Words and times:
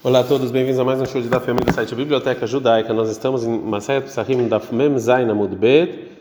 Olá 0.00 0.20
a 0.20 0.24
todos, 0.24 0.52
bem-vindos 0.52 0.78
a 0.78 0.84
mais 0.84 1.00
um 1.00 1.04
show 1.04 1.20
de 1.20 1.26
da 1.26 1.40
família 1.40 1.66
do 1.66 1.74
site 1.74 1.92
Biblioteca 1.92 2.46
Judaica. 2.46 2.94
Nós 2.94 3.10
estamos 3.10 3.42
em 3.42 3.58
Masayat 3.58 4.06
Psahim 4.06 4.46
da 4.46 4.62
Mem 4.70 4.96
Zain 4.96 5.28
Amud 5.28 5.56
Bet, 5.56 6.12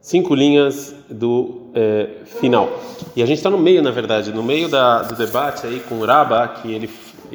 cinco 0.00 0.34
linhas 0.34 0.96
do 1.10 1.70
é, 1.74 2.08
final. 2.24 2.70
E 3.14 3.22
a 3.22 3.26
gente 3.26 3.36
está 3.36 3.50
no 3.50 3.58
meio, 3.58 3.82
na 3.82 3.90
verdade, 3.90 4.32
no 4.32 4.42
meio 4.42 4.66
da, 4.66 5.02
do 5.02 5.14
debate 5.14 5.66
aí 5.66 5.80
com 5.80 5.96
o 5.96 6.06
Raba, 6.06 6.48
que 6.48 6.72
ele, 6.72 6.88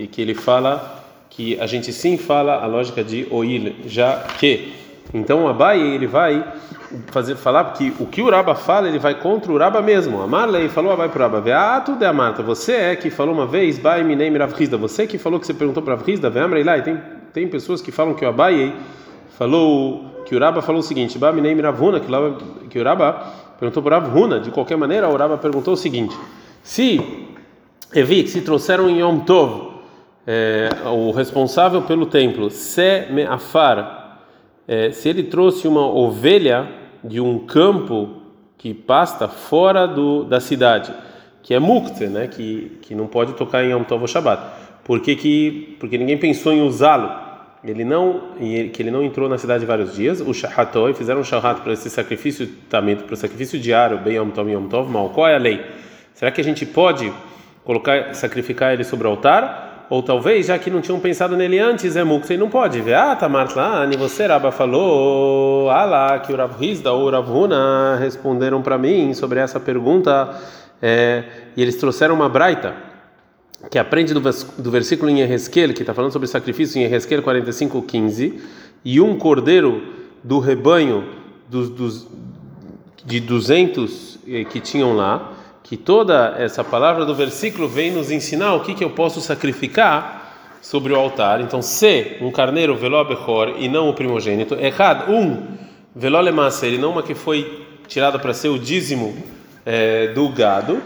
que 0.07 0.19
ele 0.19 0.33
fala 0.33 1.03
que 1.29 1.59
a 1.59 1.67
gente 1.67 1.93
sim 1.93 2.17
fala 2.17 2.55
a 2.55 2.65
lógica 2.65 3.03
de 3.03 3.27
Oil, 3.29 3.75
já 3.85 4.23
que. 4.39 4.73
Então 5.13 5.47
Abai 5.47 5.79
ele 5.79 6.07
vai 6.07 6.43
fazer 7.07 7.35
falar 7.35 7.73
que 7.73 7.93
o 7.99 8.05
que 8.05 8.21
o 8.21 8.29
Raba 8.29 8.55
fala 8.55 8.87
ele 8.87 8.99
vai 8.99 9.15
contra 9.19 9.51
o 9.51 9.57
Raba 9.57 9.81
mesmo. 9.81 10.21
A 10.21 10.27
Marley 10.27 10.69
falou 10.69 10.91
Abai 10.91 11.09
para 11.09 11.27
o 11.27 11.31
Raba, 11.31 11.53
ah, 11.53 11.81
tudo 11.81 12.03
é 12.03 12.07
a 12.07 12.13
Marta. 12.13 12.41
Você 12.43 12.73
é 12.73 12.95
que 12.95 13.09
falou 13.09 13.33
uma 13.33 13.45
vez, 13.45 13.77
Bai 13.77 14.03
Minei 14.03 14.29
Miravrizda. 14.29 14.77
Você 14.77 15.05
que 15.05 15.17
falou 15.17 15.39
que 15.39 15.45
você 15.45 15.53
perguntou 15.53 15.83
para 15.83 15.95
Ravrizda, 15.95 16.29
Veamrei 16.29 16.63
lá. 16.63 16.77
E 16.77 16.81
tem 16.81 16.99
tem 17.37 17.47
pessoas 17.47 17.83
que 17.83 17.91
falam 17.91 18.15
que 18.15 18.25
o 18.25 18.27
Abai 18.27 18.73
falou 19.37 20.23
que 20.25 20.35
o 20.35 20.39
Raba 20.39 20.59
falou 20.61 20.79
o 20.79 20.83
seguinte, 20.83 21.19
Bai 21.19 21.31
Minei 21.31 21.53
Miravuna, 21.53 21.99
que, 21.99 22.07
que 22.67 22.79
o 22.79 22.83
Raba 22.83 23.31
perguntou 23.59 23.83
para 23.83 23.99
Ravuna. 23.99 24.39
De 24.39 24.49
qualquer 24.49 24.75
maneira, 24.75 25.07
o 25.07 25.15
Raba 25.15 25.37
perguntou 25.37 25.75
o 25.75 25.77
seguinte: 25.77 26.17
se 26.63 27.27
Evi, 27.93 28.27
se 28.27 28.41
trouxeram 28.41 28.89
em 28.89 29.01
Yom 29.01 29.19
Tov 29.19 29.73
é, 30.25 30.69
o 30.85 31.11
responsável 31.11 31.83
pelo 31.83 32.07
templo, 32.07 32.49
Se 32.49 33.05
Meafar 33.11 34.19
é, 34.67 34.91
se 34.91 35.07
ele 35.07 35.23
trouxe 35.23 35.67
uma 35.67 35.85
ovelha 35.85 36.67
de 37.03 37.19
um 37.19 37.39
campo 37.39 38.21
que 38.57 38.73
pasta 38.73 39.27
fora 39.27 39.87
do, 39.87 40.23
da 40.23 40.39
cidade, 40.39 40.93
que 41.43 41.53
é 41.53 41.59
mukte, 41.59 42.07
né, 42.07 42.27
que, 42.27 42.77
que 42.81 42.95
não 42.95 43.07
pode 43.07 43.33
tocar 43.33 43.63
em 43.63 43.71
Yom 43.71 43.83
Tov 43.83 44.07
Shabbat, 44.07 44.41
porque 44.83 45.15
que 45.15 45.75
porque 45.79 45.97
ninguém 45.97 46.17
pensou 46.17 46.51
em 46.53 46.61
usá-lo, 46.61 47.09
ele 47.63 47.83
não 47.83 48.31
que 48.73 48.81
ele 48.81 48.91
não 48.91 49.03
entrou 49.03 49.29
na 49.29 49.37
cidade 49.37 49.65
vários 49.65 49.95
dias, 49.95 50.21
o 50.21 50.33
shahatoi 50.33 50.93
fizeram 50.93 51.21
um 51.21 51.23
shahat 51.23 51.61
para 51.61 51.73
esse 51.73 51.89
sacrifício 51.89 52.47
também 52.69 52.95
para 52.95 53.13
o 53.13 53.17
sacrifício 53.17 53.59
diário, 53.59 53.99
bem 53.99 54.15
Yom 54.15 54.29
Tov 54.29 54.51
Yom 54.51 54.67
Tov, 54.67 54.89
mal 54.91 55.09
qual 55.09 55.27
é 55.27 55.35
a 55.35 55.39
lei? 55.39 55.63
Será 56.13 56.31
que 56.31 56.41
a 56.41 56.43
gente 56.43 56.65
pode 56.65 57.11
colocar 57.63 58.15
sacrificar 58.15 58.73
ele 58.73 58.83
sobre 58.83 59.07
o 59.07 59.11
altar? 59.11 59.66
Ou 59.89 60.03
talvez 60.03 60.47
já 60.47 60.59
que 60.59 60.69
não 60.69 60.81
tinham 60.81 60.99
pensado 60.99 61.37
nele 61.37 61.59
antes, 61.59 61.95
é 61.95 62.03
mukta 62.03 62.33
e 62.33 62.37
não 62.37 62.49
pode 62.49 62.81
ver. 62.81 62.95
Ah, 62.95 63.15
Tamar 63.15 63.55
lá, 63.55 63.85
você 63.97 64.25
Raba 64.25 64.51
falou, 64.51 65.69
ah 65.69 65.85
lá, 65.85 66.19
que 66.19 66.33
o 66.33 66.35
Rav 66.35 66.61
Hizda 66.61 66.91
ou 66.91 67.07
o 67.07 67.09
Rav 67.09 67.29
Huna 67.29 67.95
responderam 67.97 68.61
para 68.61 68.77
mim 68.77 69.13
sobre 69.13 69.39
essa 69.39 69.59
pergunta. 69.59 70.29
É, 70.81 71.23
e 71.55 71.61
eles 71.61 71.75
trouxeram 71.75 72.13
uma 72.13 72.29
braita 72.29 72.75
que 73.71 73.79
aprende 73.79 74.13
do, 74.13 74.19
do 74.19 74.71
versículo 74.71 75.09
em 75.09 75.21
Ezequiel, 75.21 75.73
que 75.73 75.81
está 75.81 75.93
falando 75.93 76.11
sobre 76.11 76.27
sacrifício 76.27 76.79
em 76.79 76.83
Ezequiel 76.83 77.23
45:15 77.23 78.39
e 78.85 79.01
um 79.01 79.17
cordeiro 79.17 79.81
do 80.23 80.39
rebanho 80.39 81.05
dos, 81.49 81.69
dos 81.69 82.07
de 83.05 83.19
200 83.21 84.19
eh, 84.27 84.43
que 84.43 84.59
tinham 84.59 84.95
lá 84.95 85.33
que 85.67 85.75
toda 85.75 86.35
essa 86.37 86.63
palavra 86.63 87.05
do 87.05 87.13
versículo 87.13 87.67
vem 87.67 87.91
nos 87.91 88.09
ensinar 88.09 88.53
o 88.53 88.61
que, 88.61 88.73
que 88.73 88.85
eu 88.85 88.91
posso 88.91 89.19
sacrificar 89.19 90.57
sobre 90.61 90.93
o 90.93 90.95
altar. 90.95 91.41
Então, 91.41 91.61
se 91.61 92.15
um 92.21 92.31
carneiro 92.31 92.77
veló 92.77 93.03
bechor 93.03 93.55
e 93.57 93.67
não 93.67 93.89
o 93.89 93.93
primogênito, 93.93 94.55
errado, 94.55 95.11
um 95.11 95.45
veló 95.93 96.21
lemassa, 96.21 96.65
ele 96.65 96.77
não 96.77 96.91
uma 96.91 97.03
que 97.03 97.13
foi 97.13 97.67
tirada 97.85 98.17
para 98.17 98.33
ser 98.33 98.47
o 98.47 98.57
dízimo 98.57 99.13
é, 99.65 100.07
do 100.13 100.29
gado, 100.29 100.81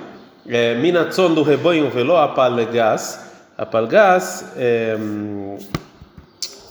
é, 0.47 0.73
minatzon 0.73 1.35
do 1.35 1.43
rebanho 1.43 1.87
veló 1.91 2.17
apalgas, 2.17 3.19
apalgas, 3.55 4.51
é, 4.57 4.97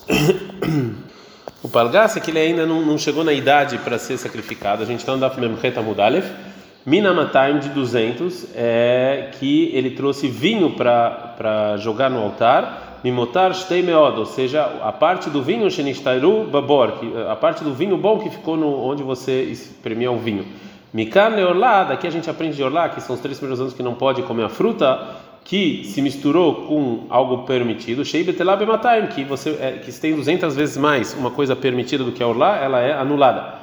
o 1.62 1.68
palgas 1.68 2.16
é 2.16 2.20
que 2.20 2.32
ele 2.32 2.40
ainda 2.40 2.66
não, 2.66 2.82
não 2.82 2.98
chegou 2.98 3.22
na 3.22 3.32
idade 3.32 3.78
para 3.78 4.00
ser 4.00 4.18
sacrificado. 4.18 4.82
A 4.82 4.86
gente 4.86 4.98
está 4.98 5.12
andando 5.12 5.40
mesmo 5.40 5.56
reta 5.56 5.80
mudalef. 5.80 6.49
Minamataim 6.84 7.58
de 7.58 7.68
200 7.68 8.48
é 8.54 9.30
que 9.38 9.70
ele 9.74 9.90
trouxe 9.90 10.28
vinho 10.28 10.70
para 10.70 11.76
jogar 11.78 12.08
no 12.08 12.22
altar. 12.22 13.00
Mimotar 13.04 13.54
shtei 13.54 13.82
meod, 13.82 14.18
ou 14.18 14.26
seja, 14.26 14.62
a 14.82 14.92
parte 14.92 15.30
do 15.30 15.42
vinho 15.42 15.70
shenistairu 15.70 16.44
babor, 16.44 16.94
a 17.30 17.36
parte 17.36 17.64
do 17.64 17.72
vinho 17.72 17.96
bom 17.96 18.18
que 18.18 18.28
ficou 18.28 18.56
no, 18.56 18.82
onde 18.84 19.02
você 19.02 19.42
espremia 19.42 20.10
o 20.10 20.18
vinho. 20.18 20.44
Mikar 20.92 21.30
neorlá, 21.30 21.84
daqui 21.84 22.06
a 22.06 22.10
gente 22.10 22.28
aprende 22.28 22.56
de 22.56 22.62
orlá, 22.62 22.88
que 22.88 23.00
são 23.00 23.14
os 23.14 23.20
três 23.20 23.38
primeiros 23.38 23.60
anos 23.60 23.72
que 23.72 23.82
não 23.82 23.94
pode 23.94 24.22
comer 24.22 24.44
a 24.44 24.48
fruta, 24.48 25.16
que 25.44 25.84
se 25.84 26.02
misturou 26.02 26.66
com 26.66 27.06
algo 27.08 27.44
permitido. 27.44 28.04
Shei 28.04 28.24
betelab 28.24 28.66
que 29.14 29.24
você 29.24 29.56
é, 29.60 29.72
que 29.84 29.92
tem 29.92 30.14
200 30.14 30.54
vezes 30.54 30.76
mais 30.76 31.14
uma 31.14 31.30
coisa 31.30 31.54
permitida 31.54 32.04
do 32.04 32.12
que 32.12 32.22
a 32.22 32.26
orlá, 32.26 32.56
ela 32.56 32.80
é 32.80 32.92
anulada. 32.92 33.54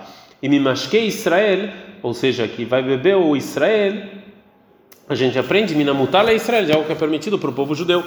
E 0.41 0.47
mimashkei 0.47 1.07
Israel 1.07 1.69
ou 2.07 2.13
seja, 2.13 2.47
que 2.47 2.63
vai 2.63 2.81
beber 2.81 3.17
o 3.17 3.35
Israel, 3.35 3.95
a 5.09 5.13
gente 5.13 5.37
aprende 5.37 5.75
minamutala 5.75 6.31
Israel, 6.31 6.65
de 6.65 6.71
algo 6.71 6.85
que 6.85 6.93
é 6.93 6.95
permitido 6.95 7.37
para 7.37 7.49
o 7.49 7.53
povo 7.53 7.75
judeu. 7.75 8.01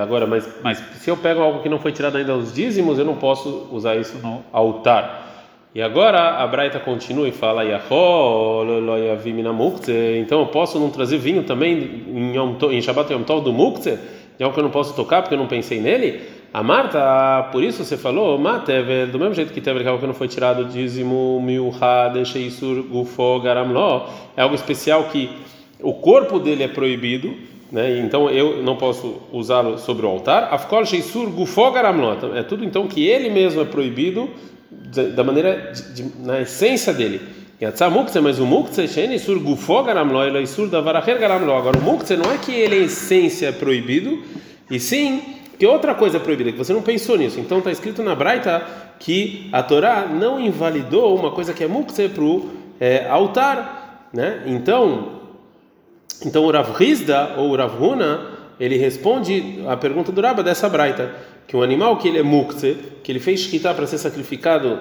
Agora, 0.00 0.24
mas, 0.24 0.48
mas 0.62 0.78
se 1.00 1.10
eu 1.10 1.16
pego 1.16 1.42
algo 1.42 1.62
que 1.64 1.68
não 1.68 1.80
foi 1.80 1.90
tirado 1.90 2.16
ainda 2.16 2.36
os 2.36 2.54
dízimos, 2.54 2.96
eu 2.96 3.04
não 3.04 3.16
posso 3.16 3.66
usar 3.72 3.96
isso 3.96 4.18
no 4.18 4.44
altar. 4.52 5.26
E 5.74 5.82
agora 5.82 6.36
a 6.36 6.46
Braita 6.46 6.78
continua 6.78 7.28
e 7.28 7.32
fala 7.32 7.64
então 10.16 10.40
eu 10.40 10.46
posso 10.46 10.78
não 10.78 10.90
trazer 10.90 11.18
vinho 11.18 11.42
também 11.42 12.04
em, 12.06 12.76
em 12.76 12.80
Shabbat 12.80 13.12
Yom 13.12 13.24
Tov 13.24 13.42
do 13.42 13.52
Muktzeh, 13.52 13.98
de 14.38 14.44
algo 14.44 14.54
que 14.54 14.60
eu 14.60 14.64
não 14.64 14.70
posso 14.70 14.94
tocar 14.94 15.22
porque 15.22 15.34
eu 15.34 15.38
não 15.38 15.48
pensei 15.48 15.80
nele? 15.80 16.39
A 16.52 16.64
Marta, 16.64 17.48
por 17.52 17.62
isso 17.62 17.84
você 17.84 17.96
falou, 17.96 18.36
Matever, 18.36 19.06
do 19.06 19.20
mesmo 19.20 19.34
jeito 19.34 19.52
que 19.52 19.60
teve 19.60 19.86
algo 19.86 20.00
que 20.00 20.06
não 20.06 20.14
foi 20.14 20.26
tirado, 20.26 20.64
dízimo, 20.64 21.40
milha, 21.40 22.24
sheisur, 22.24 22.82
gufo, 22.82 23.38
garamló, 23.38 24.08
é 24.36 24.42
algo 24.42 24.56
especial 24.56 25.04
que 25.04 25.30
o 25.80 25.94
corpo 25.94 26.40
dele 26.40 26.64
é 26.64 26.68
proibido, 26.68 27.32
né? 27.70 28.00
Então 28.00 28.28
eu 28.28 28.64
não 28.64 28.74
posso 28.74 29.22
usá-lo 29.30 29.78
sobre 29.78 30.04
o 30.04 30.08
altar. 30.08 30.52
Afkol 30.52 30.84
sheisur, 30.84 31.30
gufo, 31.30 31.70
garamló, 31.70 32.16
é 32.34 32.42
tudo 32.42 32.64
então 32.64 32.88
que 32.88 33.06
ele 33.06 33.30
mesmo 33.30 33.60
é 33.60 33.64
proibido 33.64 34.28
da 35.14 35.22
maneira, 35.22 35.70
de, 35.72 36.02
de, 36.02 36.18
na 36.18 36.40
essência 36.40 36.92
dele. 36.92 37.20
Mas 38.24 38.40
o 38.40 38.46
muktzeh, 38.46 38.88
sheisur, 38.88 39.38
gufo, 39.38 39.84
garamló, 39.84 40.24
ele 40.24 40.38
é 40.38 40.42
isur 40.42 40.66
da 40.66 40.80
varacher, 40.80 41.16
garamló. 41.16 41.56
Agora 41.56 41.78
o 41.78 41.82
muktzeh 41.82 42.16
não 42.16 42.32
é 42.32 42.38
que 42.38 42.50
ele 42.50 42.80
em 42.80 42.84
essência 42.86 43.50
é 43.50 43.52
proibido, 43.52 44.18
e 44.68 44.80
sim 44.80 45.39
que 45.60 45.66
outra 45.66 45.94
coisa 45.94 46.16
é 46.16 46.20
proibida, 46.20 46.50
que 46.50 46.56
você 46.56 46.72
não 46.72 46.80
pensou 46.80 47.18
nisso. 47.18 47.38
Então 47.38 47.58
está 47.58 47.70
escrito 47.70 48.02
na 48.02 48.14
Braita 48.14 48.66
que 48.98 49.46
a 49.52 49.62
Torá 49.62 50.06
não 50.06 50.40
invalidou 50.40 51.14
uma 51.14 51.32
coisa 51.32 51.52
que 51.52 51.62
é 51.62 51.68
mukse 51.68 52.08
para 52.08 52.24
o 52.24 52.48
é, 52.80 53.06
altar. 53.06 54.08
Né? 54.10 54.44
Então, 54.46 55.20
então 56.24 56.46
o 56.46 56.50
Rav 56.50 56.72
Rizda 56.72 57.34
ou 57.36 57.50
o 57.50 57.56
Rav 57.56 57.78
Huna, 57.78 58.38
ele 58.58 58.78
responde 58.78 59.62
a 59.68 59.76
pergunta 59.76 60.10
do 60.10 60.18
Rabba 60.22 60.42
dessa 60.42 60.66
Braita, 60.66 61.14
que 61.46 61.54
um 61.54 61.62
animal 61.62 61.98
que 61.98 62.08
ele 62.08 62.18
é 62.18 62.22
mukse, 62.22 62.78
que 63.04 63.12
ele 63.12 63.20
fez 63.20 63.40
shkita 63.40 63.74
para 63.74 63.86
ser 63.86 63.98
sacrificado, 63.98 64.78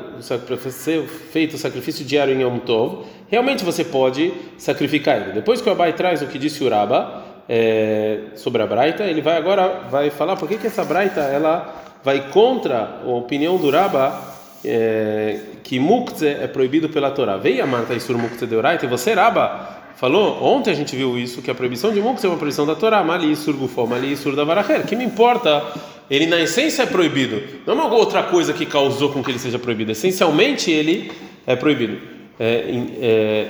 para 0.47 0.57
ser 0.72 1.03
feito 1.03 1.56
o 1.56 1.57
sacrifício 1.57 2.06
diário 2.06 2.34
em 2.34 2.41
Yom 2.41 2.57
Tov, 2.59 3.06
realmente 3.28 3.66
você 3.66 3.84
pode 3.84 4.31
sacrificar 4.57 5.23
ele. 5.23 5.34
Depois 5.34 5.61
que 5.61 5.67
o 5.67 5.73
Abai 5.73 5.91
traz 5.91 6.22
o 6.22 6.28
que 6.28 6.40
disse 6.40 6.63
o 6.63 6.69
Rabba, 6.69 7.25
é, 7.49 8.19
sobre 8.35 8.61
a 8.61 8.67
Braita, 8.67 9.03
ele 9.05 9.21
vai 9.21 9.35
agora 9.35 9.81
vai 9.89 10.11
falar 10.11 10.35
por 10.35 10.47
que, 10.47 10.57
que 10.57 10.67
essa 10.67 10.85
Braita 10.85 11.21
ela 11.21 11.83
vai 12.03 12.29
contra 12.29 13.01
a 13.03 13.09
opinião 13.09 13.57
do 13.57 13.71
Raba 13.71 14.37
é, 14.63 15.39
que 15.63 15.79
mukze 15.79 16.27
é 16.27 16.47
proibido 16.47 16.89
pela 16.89 17.09
Torá. 17.09 17.37
Veio 17.37 17.63
a 17.63 17.67
Marta 17.67 17.95
Isur 17.95 18.17
mukze 18.17 18.45
de 18.45 18.55
Oraita 18.55 18.85
e 18.85 18.89
você, 18.89 19.13
Raba, 19.13 19.77
falou, 19.95 20.43
ontem 20.43 20.71
a 20.71 20.75
gente 20.75 20.95
viu 20.95 21.17
isso, 21.17 21.41
que 21.41 21.49
a 21.49 21.55
proibição 21.55 21.91
de 21.91 21.99
mukze 21.99 22.25
é 22.25 22.29
uma 22.29 22.37
proibição 22.37 22.65
da 22.65 22.75
Torá, 22.75 23.03
Mali 23.03 23.31
Isur 23.31 23.55
Mali 23.87 24.11
Isur 24.11 24.35
da 24.35 24.63
que 24.84 24.95
me 24.95 25.03
importa? 25.03 25.66
Ele 26.09 26.25
na 26.25 26.40
essência 26.40 26.84
é 26.84 26.85
proibido, 26.85 27.41
não 27.66 27.73
é 27.73 27.78
uma 27.78 27.93
outra 27.93 28.23
coisa 28.23 28.52
que 28.52 28.66
causou 28.66 29.09
com 29.09 29.23
que 29.23 29.29
ele 29.29 29.40
seja 29.40 29.59
proibido, 29.59 29.91
essencialmente 29.91 30.72
ele 30.72 31.11
é 31.45 31.55
proibido. 31.55 31.99
É, 32.40 32.63
é, 33.02 33.47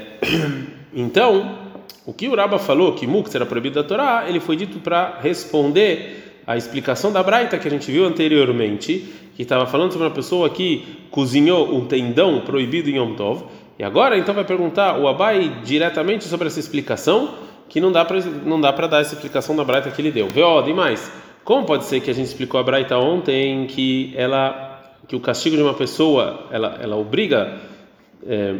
então, 0.94 1.69
o 2.10 2.14
que 2.14 2.28
o 2.28 2.36
Raba 2.36 2.58
falou, 2.58 2.94
que 2.94 3.06
Muktzah 3.06 3.38
era 3.38 3.46
proibido 3.46 3.76
da 3.76 3.88
Torá, 3.88 4.26
ele 4.28 4.40
foi 4.40 4.56
dito 4.56 4.80
para 4.80 5.20
responder 5.22 6.42
a 6.48 6.58
explicação 6.58 7.12
da 7.12 7.22
Braita 7.22 7.56
que 7.60 7.68
a 7.68 7.72
gente 7.72 7.92
viu 7.92 8.04
anteriormente, 8.04 9.06
que 9.36 9.44
estava 9.44 9.68
falando 9.68 9.92
sobre 9.92 10.08
uma 10.08 10.14
pessoa 10.14 10.50
que 10.50 11.06
cozinhou 11.12 11.72
um 11.72 11.86
tendão 11.86 12.42
proibido 12.42 12.90
em 12.90 12.98
Yom 12.98 13.14
Tov, 13.14 13.44
e 13.78 13.84
agora 13.84 14.18
então 14.18 14.34
vai 14.34 14.44
perguntar 14.44 14.98
o 14.98 15.08
Abai 15.08 15.62
diretamente 15.64 16.24
sobre 16.24 16.48
essa 16.48 16.60
explicação, 16.60 17.36
que 17.70 17.80
não 17.80 17.92
dá 17.92 18.04
para 18.04 18.20
não 18.44 18.60
dá 18.60 18.74
para 18.74 18.88
dar 18.88 19.02
essa 19.02 19.14
explicação 19.14 19.56
da 19.56 19.64
Braita 19.64 19.92
que 19.92 20.02
ele 20.02 20.12
deu. 20.12 20.28
Vê, 20.30 20.42
ó, 20.42 20.66
mais. 20.74 21.12
Como 21.44 21.64
pode 21.64 21.86
ser 21.86 22.00
que 22.00 22.10
a 22.10 22.14
gente 22.16 22.26
explicou 22.26 22.60
a 22.60 22.64
Braita 22.64 22.98
ontem 22.98 23.68
que 23.68 24.12
ela 24.16 24.98
que 25.08 25.16
o 25.16 25.20
castigo 25.20 25.56
de 25.56 25.62
uma 25.62 25.76
pessoa 25.76 26.48
ela 26.50 26.80
ela 26.82 26.98
obriga 26.98 27.60
é, 28.26 28.56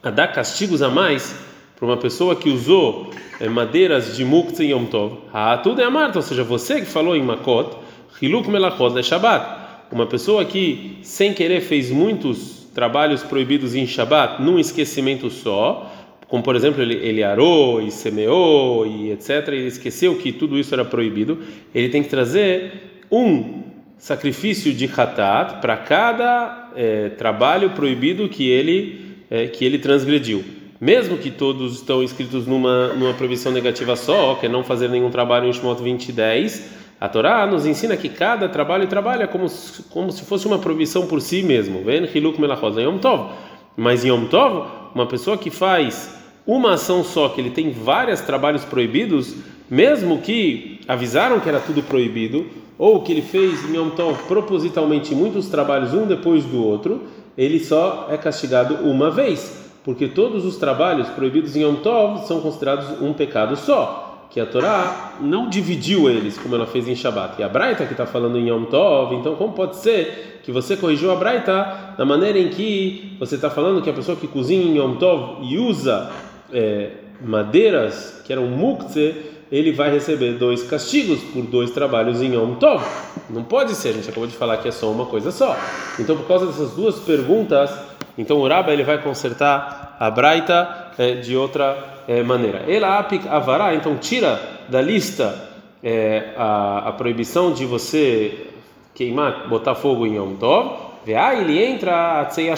a 0.00 0.10
dar 0.10 0.28
castigos 0.28 0.80
a 0.80 0.88
mais 0.88 1.47
para 1.78 1.86
uma 1.86 1.96
pessoa 1.96 2.34
que 2.34 2.50
usou 2.50 3.10
é, 3.38 3.48
madeiras 3.48 4.16
de 4.16 4.24
muktzah 4.24 4.64
Yom 4.64 4.86
Tov, 4.86 5.18
tudo 5.62 5.80
é 5.80 5.84
amarta, 5.84 6.18
ou 6.18 6.22
seja, 6.22 6.42
você 6.42 6.80
que 6.80 6.86
falou 6.86 7.14
em 7.14 7.22
Makot, 7.22 7.76
Hiluk 8.20 8.50
Melachot 8.50 8.94
de 8.94 9.02
Shabbat. 9.02 9.68
Uma 9.92 10.06
pessoa 10.06 10.44
que 10.44 10.98
sem 11.02 11.32
querer 11.32 11.60
fez 11.60 11.88
muitos 11.90 12.66
trabalhos 12.74 13.22
proibidos 13.22 13.76
em 13.76 13.86
Shabbat 13.86 14.42
num 14.42 14.58
esquecimento 14.58 15.30
só, 15.30 15.90
como 16.26 16.42
por 16.42 16.56
exemplo 16.56 16.82
ele, 16.82 16.94
ele 16.96 17.22
arou 17.22 17.80
e 17.80 17.92
semeou 17.92 18.84
e 18.84 19.12
etc, 19.12 19.48
ele 19.48 19.66
esqueceu 19.66 20.16
que 20.16 20.32
tudo 20.32 20.58
isso 20.58 20.74
era 20.74 20.84
proibido, 20.84 21.38
ele 21.72 21.88
tem 21.88 22.02
que 22.02 22.08
trazer 22.08 23.04
um 23.10 23.62
sacrifício 23.96 24.74
de 24.74 24.84
hatat 24.86 25.60
para 25.60 25.76
cada 25.76 26.70
é, 26.74 27.10
trabalho 27.10 27.70
proibido 27.70 28.28
que 28.28 28.48
ele 28.48 29.16
é, 29.30 29.46
que 29.46 29.64
ele 29.64 29.78
transgrediu. 29.78 30.57
Mesmo 30.80 31.18
que 31.18 31.30
todos 31.30 31.74
estão 31.74 32.02
escritos 32.02 32.46
numa 32.46 32.88
numa 32.94 33.12
proibição 33.12 33.50
negativa 33.50 33.96
só, 33.96 34.36
que 34.36 34.46
é 34.46 34.48
não 34.48 34.62
fazer 34.62 34.88
nenhum 34.88 35.10
trabalho 35.10 35.48
em 35.48 35.52
Shemot 35.52 35.82
20 35.82 36.12
10, 36.12 36.70
a 37.00 37.08
Torá 37.08 37.46
nos 37.46 37.66
ensina 37.66 37.96
que 37.96 38.08
cada 38.08 38.48
trabalho 38.48 38.86
trabalha 38.86 39.26
como 39.26 39.46
como 39.90 40.12
se 40.12 40.24
fosse 40.24 40.46
uma 40.46 40.58
proibição 40.58 41.06
por 41.06 41.20
si 41.20 41.42
mesmo. 41.42 41.82
Ven 41.84 42.08
hiluk 42.14 42.40
melachot 42.40 42.80
Yom 42.80 42.98
Tov. 42.98 43.30
Mas 43.76 44.04
em 44.04 44.08
Yom 44.08 44.26
Tov, 44.26 44.68
uma 44.94 45.06
pessoa 45.06 45.36
que 45.36 45.50
faz 45.50 46.16
uma 46.46 46.74
ação 46.74 47.04
só, 47.04 47.28
que 47.28 47.40
ele 47.40 47.50
tem 47.50 47.70
vários 47.70 48.20
trabalhos 48.20 48.64
proibidos, 48.64 49.34
mesmo 49.68 50.18
que 50.18 50.80
avisaram 50.88 51.40
que 51.40 51.48
era 51.48 51.60
tudo 51.60 51.82
proibido, 51.82 52.46
ou 52.78 53.02
que 53.02 53.12
ele 53.12 53.22
fez 53.22 53.68
em 53.68 53.76
Yom 53.76 53.90
Tov 53.90 54.16
propositalmente 54.26 55.14
muitos 55.14 55.48
trabalhos 55.48 55.92
um 55.92 56.06
depois 56.06 56.44
do 56.44 56.64
outro, 56.64 57.02
ele 57.36 57.60
só 57.60 58.08
é 58.10 58.16
castigado 58.16 58.76
uma 58.76 59.10
vez, 59.10 59.67
porque 59.88 60.06
todos 60.06 60.44
os 60.44 60.58
trabalhos 60.58 61.08
proibidos 61.08 61.56
em 61.56 61.62
Yom 61.62 61.76
Tov 61.76 62.26
são 62.26 62.42
considerados 62.42 63.00
um 63.00 63.14
pecado 63.14 63.56
só, 63.56 64.26
que 64.28 64.38
a 64.38 64.44
Torá 64.44 65.14
não 65.18 65.48
dividiu 65.48 66.10
eles 66.10 66.36
como 66.36 66.54
ela 66.54 66.66
fez 66.66 66.86
em 66.86 66.94
Shabat. 66.94 67.40
E 67.40 67.42
a 67.42 67.48
Braita 67.48 67.86
que 67.86 67.92
está 67.92 68.04
falando 68.04 68.36
em 68.36 68.50
Yom 68.50 68.64
Tov, 68.64 69.14
então 69.14 69.34
como 69.36 69.54
pode 69.54 69.76
ser 69.76 70.42
que 70.44 70.52
você 70.52 70.76
corrigiu 70.76 71.10
a 71.10 71.16
Braita 71.16 71.94
da 71.96 72.04
maneira 72.04 72.38
em 72.38 72.50
que 72.50 73.16
você 73.18 73.36
está 73.36 73.48
falando 73.48 73.80
que 73.80 73.88
a 73.88 73.94
pessoa 73.94 74.14
que 74.14 74.28
cozinha 74.28 74.62
em 74.62 74.76
Yom 74.76 74.96
Tov 74.96 75.42
e 75.42 75.56
usa 75.56 76.10
é, 76.52 76.90
madeiras 77.22 78.20
que 78.26 78.30
eram 78.30 78.44
muktzeh, 78.46 79.14
ele 79.50 79.72
vai 79.72 79.90
receber 79.90 80.34
dois 80.34 80.62
castigos 80.64 81.20
por 81.32 81.44
dois 81.44 81.70
trabalhos 81.70 82.20
em 82.20 82.34
Yom 82.34 82.56
Tov. 82.56 82.84
Não 83.30 83.42
pode 83.42 83.74
ser, 83.74 83.88
a 83.88 83.92
gente 83.92 84.10
acabou 84.10 84.28
de 84.28 84.36
falar 84.36 84.58
que 84.58 84.68
é 84.68 84.70
só 84.70 84.90
uma 84.90 85.06
coisa 85.06 85.30
só. 85.30 85.56
Então, 85.98 86.14
por 86.14 86.28
causa 86.28 86.44
dessas 86.44 86.72
duas 86.72 86.96
perguntas, 86.96 87.87
então 88.18 88.38
o 88.38 88.48
Raba 88.48 88.72
ele 88.72 88.82
vai 88.82 89.00
consertar 89.00 89.96
a 89.98 90.10
Braita 90.10 90.90
é, 90.98 91.14
de 91.14 91.36
outra 91.36 92.02
é, 92.08 92.22
maneira. 92.22 92.64
Ela 92.66 92.98
apik 92.98 93.26
avará, 93.28 93.74
então 93.74 93.96
tira 93.96 94.40
da 94.68 94.82
lista 94.82 95.48
é, 95.82 96.34
a, 96.36 96.88
a, 96.88 96.92
proibição 96.92 97.52
de 97.52 97.64
você 97.64 98.46
queimar, 98.94 99.48
botar 99.48 99.76
fogo 99.76 100.04
em 100.04 100.16
Yom 100.16 100.34
Tov. 100.34 100.88
Vê, 101.06 101.14
ele 101.14 101.62
entra 101.62 102.20
a 102.20 102.24
Tzei 102.26 102.50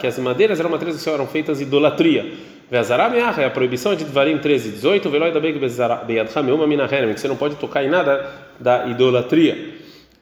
que 0.00 0.06
as 0.06 0.18
madeiras 0.18 0.58
eram 0.58 0.70
madeiras 0.70 1.02
que 1.02 1.10
eram 1.10 1.26
feitas 1.26 1.60
idolatria. 1.60 2.32
É 2.70 3.44
a 3.44 3.50
proibição 3.50 3.94
de 3.94 4.02
Dvarim 4.02 4.38
13, 4.38 4.70
18, 4.70 5.10
Veloi 5.10 5.30
da 5.30 5.38
Beyadham, 5.38 6.66
Minaherem, 6.66 7.12
que 7.12 7.20
você 7.20 7.28
não 7.28 7.36
pode 7.36 7.56
tocar 7.56 7.84
em 7.84 7.90
nada 7.90 8.30
da 8.58 8.86
idolatria. 8.86 9.74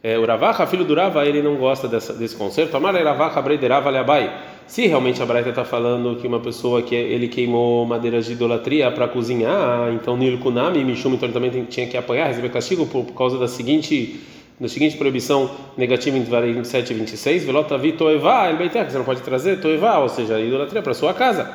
É, 0.02 0.16
Ravacha, 0.16 0.66
filho 0.66 0.84
do 0.84 0.94
Rava, 0.94 1.24
ele 1.24 1.42
não 1.42 1.56
gosta 1.56 1.86
dessa, 1.86 2.12
desse 2.12 2.34
concerto. 2.34 2.76
Amar 2.76 2.94
Ravacha 2.94 3.40
Breiderava 3.40 3.88
Leabai. 3.88 4.34
Se 4.66 4.86
realmente 4.86 5.20
a 5.20 5.26
Braita 5.26 5.50
está 5.50 5.64
falando 5.64 6.16
que 6.16 6.26
uma 6.26 6.38
pessoa 6.38 6.80
que 6.80 6.94
ele 6.94 7.26
queimou 7.28 7.84
madeiras 7.84 8.26
de 8.26 8.32
idolatria 8.32 8.90
para 8.90 9.08
cozinhar, 9.08 9.92
então 9.92 10.16
Nilkunami, 10.16 10.84
Mishum, 10.84 11.14
então 11.14 11.30
também 11.30 11.50
tinha 11.64 11.86
que 11.86 11.96
apanhar, 11.96 12.28
receber 12.28 12.50
castigo 12.50 12.86
por, 12.86 13.04
por 13.04 13.14
causa 13.14 13.38
da 13.38 13.48
seguinte 13.48 14.20
da 14.60 14.68
seguinte 14.68 14.96
proibição 14.98 15.50
negativa 15.74 16.18
em 16.18 16.22
Dvarim 16.22 16.52
27 16.52 16.90
e 16.90 16.94
26, 16.94 17.44
Velotavi 17.44 17.92
Toevá, 17.92 18.50
ele 18.50 18.68
você 18.68 18.98
não 18.98 19.06
pode 19.06 19.22
trazer 19.22 19.58
Toevá, 19.58 19.98
ou 19.98 20.08
seja, 20.10 20.38
idolatria 20.38 20.82
para 20.82 20.92
sua 20.92 21.14
casa. 21.14 21.50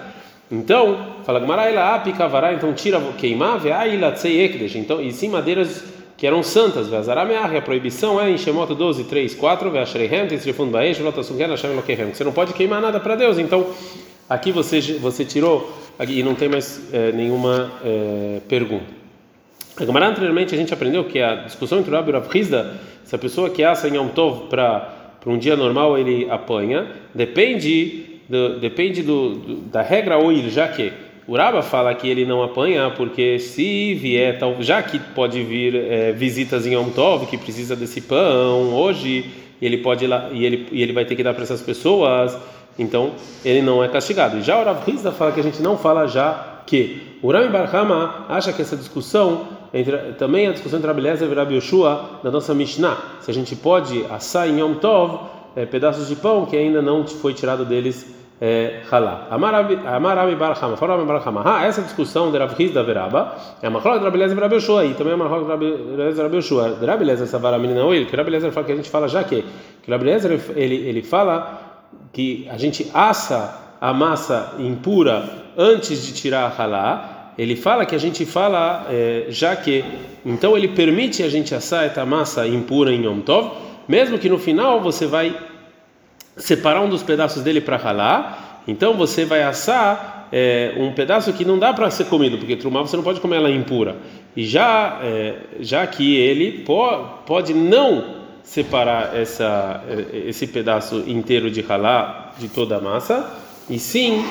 Então, 0.51 1.15
fala 1.23 1.39
Gmaraila 1.39 1.95
apikavará, 1.95 2.53
então 2.53 2.73
tira 2.73 2.99
queimar, 3.17 3.59
veaila 3.59 4.15
ekdesh. 4.23 4.75
Então, 4.75 5.01
e 5.01 5.11
sim 5.11 5.29
madeiras 5.29 5.83
que 6.25 6.27
eram 6.27 6.41
santas, 6.41 6.87
veazarameah, 6.87 7.55
a 7.55 7.61
proibição 7.61 8.19
é 8.19 8.31
em 8.31 8.35
Shemot 8.35 8.73
12, 8.73 9.03
3, 9.03 9.35
4, 9.35 9.69
veashrehem, 9.69 10.27
tesrifund 10.27 10.71
baesh, 10.71 10.97
velotasuken, 10.97 11.49
hashem. 11.49 12.11
Você 12.11 12.23
não 12.23 12.31
pode 12.31 12.51
queimar 12.51 12.81
nada 12.81 12.99
para 12.99 13.15
Deus. 13.15 13.37
Então, 13.37 13.67
aqui 14.27 14.51
você 14.51 14.81
você 14.93 15.23
tirou 15.23 15.71
e 16.09 16.23
não 16.23 16.33
tem 16.33 16.49
mais 16.49 16.91
é, 16.91 17.11
nenhuma 17.11 17.71
é, 17.83 18.39
pergunta. 18.49 18.87
Agora, 19.79 20.07
anteriormente 20.07 20.55
a 20.55 20.57
gente 20.57 20.73
aprendeu 20.73 21.03
que 21.03 21.21
a 21.21 21.35
discussão 21.35 21.77
entre 21.77 21.91
o 21.91 21.93
Rabi 21.93 22.09
e 22.09 22.15
o 22.15 22.19
Rav 22.19 22.27
se 23.03 23.15
a 23.15 23.19
pessoa 23.19 23.51
que 23.51 23.63
assa 23.63 23.87
em 23.87 23.95
Yom 23.95 24.07
Tov 24.07 24.47
para 24.49 24.89
um 25.27 25.37
dia 25.37 25.55
normal 25.55 25.95
ele 25.95 26.27
apanha, 26.31 26.87
depende 27.13 28.19
do, 28.27 28.59
depende 28.59 29.03
do, 29.03 29.35
do, 29.35 29.55
da 29.57 29.83
regra 29.83 30.17
oil, 30.17 30.49
já 30.49 30.67
que 30.69 30.91
o 31.27 31.35
Raba 31.35 31.63
fala 31.63 31.93
que 31.95 32.07
ele 32.07 32.25
não 32.25 32.43
apanha 32.43 32.91
porque 32.95 33.39
se 33.39 33.95
vier, 33.95 34.37
tal, 34.37 34.57
já 34.59 34.83
que 34.83 34.99
pode 34.99 35.43
vir 35.43 35.75
é, 35.75 36.11
visitas 36.11 36.67
em 36.67 36.73
Yom 36.75 36.89
Tov 36.89 37.25
que 37.25 37.37
precisa 37.37 37.75
desse 37.75 38.01
pão 38.01 38.73
hoje, 38.73 39.31
ele 39.59 39.77
pode 39.77 40.05
ir 40.05 40.07
lá 40.07 40.29
e 40.31 40.45
ele, 40.45 40.67
e 40.71 40.83
ele 40.83 40.93
vai 40.93 41.03
ter 41.03 41.15
que 41.15 41.23
dar 41.23 41.33
para 41.33 41.43
essas 41.43 41.61
pessoas, 41.61 42.37
então 42.77 43.13
ele 43.43 43.61
não 43.61 43.83
é 43.83 43.87
castigado. 43.87 44.39
Já 44.41 44.59
o 44.59 44.63
Rav 44.63 44.87
Hizda 44.87 45.11
fala 45.11 45.31
que 45.31 45.39
a 45.39 45.43
gente 45.43 45.61
não 45.61 45.77
fala 45.77 46.07
já 46.07 46.61
que 46.67 47.01
o 47.21 47.31
Rami 47.31 47.49
Barhama 47.49 48.25
acha 48.29 48.53
que 48.53 48.61
essa 48.61 48.77
discussão 48.77 49.47
entre, 49.73 49.97
também 50.13 50.47
a 50.47 50.51
discussão 50.51 50.77
entre 50.77 50.87
Rabi 50.87 51.01
Lezer 51.01 51.29
e 51.29 51.33
Rabi 51.33 51.55
Yoshua 51.55 52.19
da 52.23 52.29
nossa 52.29 52.53
Mishnah, 52.53 52.97
se 53.21 53.31
a 53.31 53.33
gente 53.33 53.55
pode 53.55 54.05
assar 54.11 54.47
em 54.47 54.59
Yom 54.59 54.75
Tov 54.75 55.19
é, 55.55 55.65
pedaços 55.65 56.07
de 56.07 56.15
pão 56.15 56.45
que 56.45 56.55
ainda 56.55 56.81
não 56.81 57.05
foi 57.07 57.33
tirado 57.33 57.65
deles 57.65 58.13
é, 58.41 58.81
halá. 58.91 59.27
Amarabi 59.31 60.35
Barahama, 60.35 60.75
fala 60.75 60.95
Rabi 60.95 61.07
Barahama. 61.07 61.41
Ah, 61.45 61.65
essa 61.65 61.81
discussão 61.81 62.31
de 62.31 62.37
Rav 62.37 62.53
da 62.73 62.83
Veraba 62.83 63.35
é 63.61 63.69
uma 63.69 63.81
coisa 63.81 63.99
de 63.99 64.05
Rabi 64.05 64.17
Lezer 64.17 64.37
Rabi 64.37 64.55
Yoshua, 64.55 64.85
e 64.85 64.93
também 64.93 65.13
é 65.13 65.15
uma 65.15 65.29
coisa 65.29 65.45
de 65.45 65.51
Rabi 65.51 66.21
Rabi 66.21 66.35
Yoshua. 66.37 66.77
Rabi 66.85 67.05
Lezer 67.05 67.27
Savara 67.27 67.57
Menina 67.57 67.83
Oil, 67.85 68.05
que 68.05 68.15
Rabi 68.15 68.31
Lezer 68.31 68.51
fala 68.51 68.65
que 68.65 68.71
a 68.71 68.75
gente 68.75 68.89
fala 68.89 69.07
já 69.07 69.23
que, 69.23 69.45
que 69.81 69.91
Rabi 69.91 70.05
Lezer 70.05 70.39
ele, 70.55 70.75
ele 70.75 71.01
fala 71.01 71.61
que 72.11 72.47
a 72.49 72.57
gente 72.57 72.89
assa 72.93 73.61
a 73.79 73.93
massa 73.93 74.55
impura 74.59 75.29
antes 75.57 76.05
de 76.05 76.13
tirar 76.13 76.51
a 76.51 76.61
halá, 76.61 77.31
ele 77.37 77.55
fala 77.55 77.85
que 77.85 77.95
a 77.95 77.97
gente 77.97 78.25
fala 78.25 78.85
é, 78.89 79.25
já 79.29 79.55
que, 79.55 79.83
então 80.25 80.57
ele 80.57 80.69
permite 80.69 81.23
a 81.23 81.29
gente 81.29 81.53
assar 81.53 81.85
essa 81.85 82.05
massa 82.05 82.47
impura 82.47 82.91
em 82.91 83.05
Yom 83.05 83.19
Tov, 83.19 83.51
mesmo 83.87 84.17
que 84.17 84.29
no 84.29 84.39
final 84.39 84.81
você 84.81 85.05
vai 85.05 85.35
separar 86.35 86.81
um 86.81 86.89
dos 86.89 87.03
pedaços 87.03 87.43
dele 87.43 87.61
para 87.61 87.77
ralar, 87.77 88.61
então 88.67 88.95
você 88.95 89.25
vai 89.25 89.43
assar 89.43 90.27
é, 90.31 90.73
um 90.77 90.91
pedaço 90.91 91.31
que 91.33 91.45
não 91.45 91.57
dá 91.57 91.73
para 91.73 91.89
ser 91.89 92.05
comido, 92.05 92.37
porque 92.37 92.55
trumá 92.55 92.81
você 92.81 92.97
não 92.97 93.03
pode 93.03 93.21
comer 93.21 93.37
ela 93.37 93.51
impura. 93.51 93.97
E 94.35 94.43
já, 94.45 94.99
é, 95.01 95.35
já 95.59 95.85
que 95.87 96.15
ele 96.15 96.63
po 96.63 97.05
pode 97.25 97.53
não 97.53 98.15
separar 98.43 99.15
essa, 99.15 99.83
é, 99.87 100.29
esse 100.29 100.47
pedaço 100.47 101.03
inteiro 101.07 101.49
de 101.49 101.61
ralar 101.61 102.33
de 102.37 102.47
toda 102.47 102.77
a 102.77 102.81
massa, 102.81 103.31
e 103.69 103.79
sim 103.79 104.25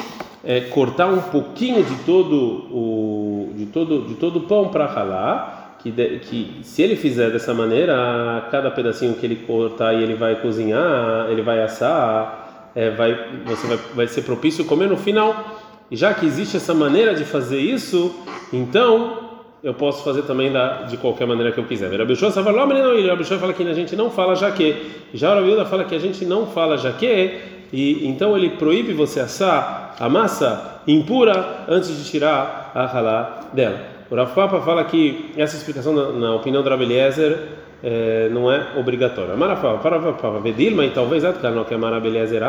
é, 0.44 0.60
cortar 0.60 1.06
um 1.06 1.20
pouquinho 1.20 1.82
de 1.82 1.96
todo 2.04 2.36
o 2.70 3.52
de 3.56 3.66
todo 3.66 4.02
de 4.06 4.14
todo 4.14 4.36
o 4.36 4.40
pão 4.42 4.68
para 4.68 4.86
ralar 4.86 5.63
que, 5.84 5.90
de, 5.90 6.18
que 6.20 6.60
se 6.62 6.82
ele 6.82 6.96
fizer 6.96 7.30
dessa 7.30 7.52
maneira, 7.52 8.48
cada 8.50 8.70
pedacinho 8.70 9.14
que 9.14 9.26
ele 9.26 9.36
cortar 9.36 9.92
e 9.92 10.02
ele 10.02 10.14
vai 10.14 10.40
cozinhar, 10.40 11.26
ele 11.28 11.42
vai 11.42 11.62
assar, 11.62 12.70
é, 12.74 12.90
vai, 12.90 13.14
você 13.44 13.66
vai, 13.66 13.78
vai 13.94 14.08
ser 14.08 14.22
propício 14.22 14.64
comer 14.64 14.88
no 14.88 14.96
final. 14.96 15.60
Já 15.92 16.14
que 16.14 16.24
existe 16.24 16.56
essa 16.56 16.72
maneira 16.72 17.14
de 17.14 17.24
fazer 17.24 17.60
isso, 17.60 18.14
então 18.50 19.24
eu 19.62 19.74
posso 19.74 20.02
fazer 20.02 20.22
também 20.22 20.50
da, 20.50 20.84
de 20.84 20.96
qualquer 20.96 21.26
maneira 21.26 21.52
que 21.52 21.58
eu 21.58 21.64
quiser. 21.64 21.94
Rabi 21.94 22.16
fala, 22.16 22.66
Rabi 22.66 23.24
fala 23.24 23.52
que 23.52 23.62
a 23.62 23.74
gente 23.74 23.94
não 23.94 24.10
fala 24.10 24.34
jaque. 24.34 24.76
Já 25.12 25.32
o 25.32 25.34
Rabi 25.34 25.68
fala 25.68 25.84
que 25.84 25.94
a 25.94 25.98
gente 25.98 26.24
não 26.24 26.46
fala 26.46 26.78
jaque, 26.78 27.40
e 27.70 28.08
então 28.08 28.34
ele 28.34 28.50
proíbe 28.50 28.94
você 28.94 29.20
assar 29.20 29.96
a 30.00 30.08
massa 30.08 30.80
impura 30.86 31.66
antes 31.68 31.94
de 31.94 32.10
tirar 32.10 32.72
a 32.74 32.86
halá 32.86 33.40
dela. 33.52 33.93
O 34.10 34.14
Rav 34.14 34.34
Papa 34.34 34.60
fala 34.60 34.84
que 34.84 35.32
essa 35.36 35.56
explicação, 35.56 35.92
na, 35.92 36.12
na 36.12 36.34
opinião 36.34 36.62
do 36.62 36.68
Rabi 36.68 36.84
Eliezer, 36.84 37.38
é, 37.82 38.28
não 38.30 38.50
é 38.50 38.68
obrigatória. 38.76 39.36
Marafava, 39.36 39.78
para 39.78 39.98
Papa, 40.00 40.40
Vedilma, 40.40 40.84
e 40.84 40.90
talvez 40.90 41.22
não 41.22 41.64
que 41.64 41.74
é 41.74 41.76
Marabi 41.76 42.08
Eliezer, 42.08 42.42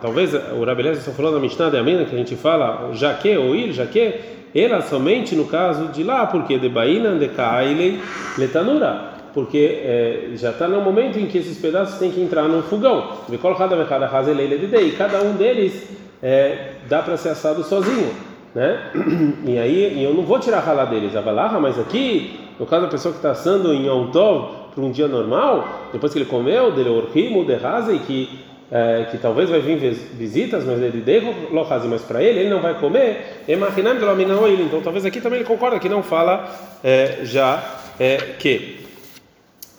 talvez 0.00 0.34
o 0.34 0.64
Rabi 0.64 0.82
Eliezer 0.82 1.02
só 1.02 1.12
falou 1.12 1.32
na 1.32 1.38
Mishnah 1.38 1.70
de 1.70 1.76
Amina, 1.76 2.04
que 2.04 2.14
a 2.14 2.18
gente 2.18 2.34
fala 2.34 2.90
jaque 2.94 3.36
ou 3.36 3.54
il, 3.54 3.72
jaque, 3.72 4.14
ela 4.52 4.82
somente 4.82 5.36
no 5.36 5.46
caso 5.46 5.88
de 5.88 6.02
lá, 6.02 6.26
porque 6.26 6.58
de 6.58 6.68
Baina, 6.68 7.14
de 7.16 7.28
Kailei, 7.28 8.00
Letanura 8.36 9.10
porque 9.32 9.80
é, 9.84 10.30
já 10.34 10.50
está 10.50 10.66
no 10.66 10.80
momento 10.80 11.16
em 11.16 11.26
que 11.26 11.38
esses 11.38 11.56
pedaços 11.58 12.00
têm 12.00 12.10
que 12.10 12.20
entrar 12.20 12.48
no 12.48 12.62
fogão. 12.62 13.12
E 13.30 14.90
cada 14.92 15.22
um 15.22 15.34
deles 15.34 15.88
é, 16.20 16.72
dá 16.88 17.00
para 17.00 17.16
ser 17.16 17.28
assado 17.28 17.62
sozinho. 17.62 18.10
Né? 18.54 18.90
E 19.44 19.58
aí 19.58 20.02
eu 20.02 20.14
não 20.14 20.22
vou 20.22 20.38
tirar 20.38 20.66
halá 20.66 20.84
deles, 20.84 21.14
avalaha, 21.16 21.58
mas 21.60 21.78
aqui, 21.78 22.40
no 22.58 22.66
caso 22.66 22.82
da 22.82 22.88
pessoa 22.88 23.12
que 23.12 23.18
está 23.18 23.30
assando 23.30 23.72
em 23.72 23.86
Yom 23.86 24.10
para 24.10 24.84
um 24.84 24.90
dia 24.90 25.08
normal, 25.08 25.88
depois 25.92 26.12
que 26.12 26.18
ele 26.18 26.26
comeu, 26.26 26.72
dele 26.72 26.88
orhimo, 26.88 27.44
de 27.44 27.54
e 27.54 27.98
que 28.00 28.50
é, 28.72 29.08
que 29.10 29.18
talvez 29.18 29.50
vai 29.50 29.58
vir 29.60 29.76
visitas, 29.76 30.64
mas 30.64 30.80
ele 30.80 31.00
deu 31.00 31.34
lohazi, 31.50 31.88
mas 31.88 32.02
para 32.02 32.22
ele 32.22 32.40
ele 32.40 32.50
não 32.50 32.60
vai 32.60 32.74
comer. 32.74 33.42
Então 33.48 34.80
talvez 34.80 35.04
aqui 35.04 35.20
também 35.20 35.40
ele 35.40 35.48
concorda 35.48 35.78
que 35.80 35.88
não 35.88 36.04
fala 36.04 36.48
é, 36.84 37.18
já 37.24 37.62
é, 37.98 38.16
que 38.38 38.78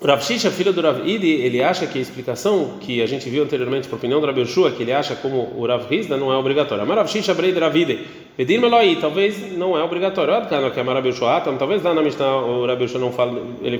o 0.01 0.07
Rav 0.07 0.23
Shisha, 0.23 0.49
filho 0.49 0.73
do 0.73 0.81
Rav 0.81 1.07
Idi, 1.07 1.29
ele 1.29 1.63
acha 1.63 1.85
que 1.85 1.99
a 1.99 2.01
explicação 2.01 2.79
que 2.79 3.03
a 3.03 3.05
gente 3.05 3.29
viu 3.29 3.43
anteriormente, 3.43 3.87
por 3.87 3.97
opinião 3.97 4.19
do 4.19 4.25
Rav 4.25 4.39
Yoshua, 4.39 4.71
que 4.71 4.81
ele 4.81 4.91
acha 4.91 5.15
como 5.15 5.53
o 5.55 5.67
Rav 5.67 5.85
Rizda, 5.87 6.17
não 6.17 6.33
é 6.33 6.35
obrigatória. 6.35 6.83
Mas 6.83 6.97
Rav 6.97 7.07
Shisha, 7.07 7.35
Brei 7.35 7.53
Rav 7.53 7.77
Idi, 7.77 7.99
pedir 8.35 8.59
Meloi, 8.59 8.97
talvez 8.99 9.55
não 9.55 9.77
é 9.77 9.83
obrigatório. 9.83 10.47
que 10.47 10.55
é 10.55 10.81
Rav 10.81 11.07
então, 11.07 11.55
talvez 11.55 11.83
lá 11.83 11.93
na 11.93 12.01
Mishnah 12.01 12.35
o 12.35 12.65
Rav 12.65 12.81
Yoshua 12.81 12.99
não 12.99 13.11
fala, 13.11 13.43
ele, 13.61 13.79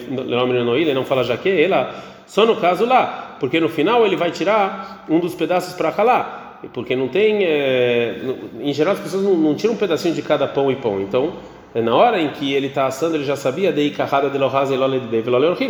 ele 0.77 0.93
não 0.93 1.05
fala 1.05 1.23
jaque, 1.23 1.49
ela, 1.49 1.91
só 2.27 2.45
no 2.45 2.55
caso 2.57 2.85
lá, 2.85 3.37
porque 3.39 3.59
no 3.59 3.67
final 3.67 4.05
ele 4.05 4.15
vai 4.15 4.29
tirar 4.29 5.07
um 5.09 5.19
dos 5.19 5.33
pedaços 5.33 5.73
para 5.73 5.91
calar, 5.91 6.59
porque 6.71 6.95
não 6.95 7.07
tem, 7.07 7.45
é, 7.45 8.21
em 8.61 8.71
geral 8.71 8.93
as 8.93 8.99
pessoas 8.99 9.23
não, 9.23 9.35
não 9.35 9.55
tiram 9.55 9.73
um 9.73 9.77
pedacinho 9.77 10.13
de 10.13 10.21
cada 10.21 10.47
pão 10.47 10.71
e 10.71 10.75
pão, 10.75 11.01
então 11.01 11.33
na 11.75 11.95
hora 11.95 12.21
em 12.21 12.29
que 12.29 12.53
ele 12.53 12.67
está 12.67 12.85
assando, 12.85 13.15
ele 13.15 13.23
já 13.23 13.35
sabia 13.35 13.71
de 13.71 13.91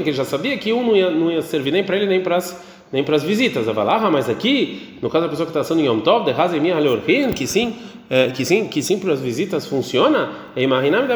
que 0.03 0.10
ele 0.10 0.13
já 0.13 0.25
sabia 0.25 0.58
que 0.58 0.74
um 0.74 0.84
não 0.84 0.96
ia, 0.96 1.12
não 1.12 1.31
ia 1.31 1.41
servir 1.41 1.72
nem 1.72 1.84
para 1.84 1.96
ele 1.98 2.08
nem 2.08 2.22
para 2.22 2.38
as 2.38 2.81
nem 2.91 3.03
para 3.03 3.15
as 3.15 3.24
visitas. 3.24 3.67
Ah, 3.67 4.10
mas 4.12 4.29
aqui, 4.29 4.98
no 5.01 5.10
caso 5.10 5.25
da 5.25 5.29
pessoa 5.29 5.46
que 5.46 5.51
está 5.51 5.62
assando 5.62 5.81
em 5.81 5.86
Yom 5.86 6.00
Tov, 6.00 6.25
de 6.25 6.31
Hazel 6.31 6.62
que 7.34 7.48
sim, 7.48 7.75
é, 8.10 8.29
que 8.31 8.43
sim, 8.43 8.67
que 8.67 8.84
sim 8.84 9.00
para 9.00 9.13
as 9.13 9.22
visitas 9.22 9.65
funciona. 9.65 10.29
E 10.55 10.63
imaginar 10.63 11.08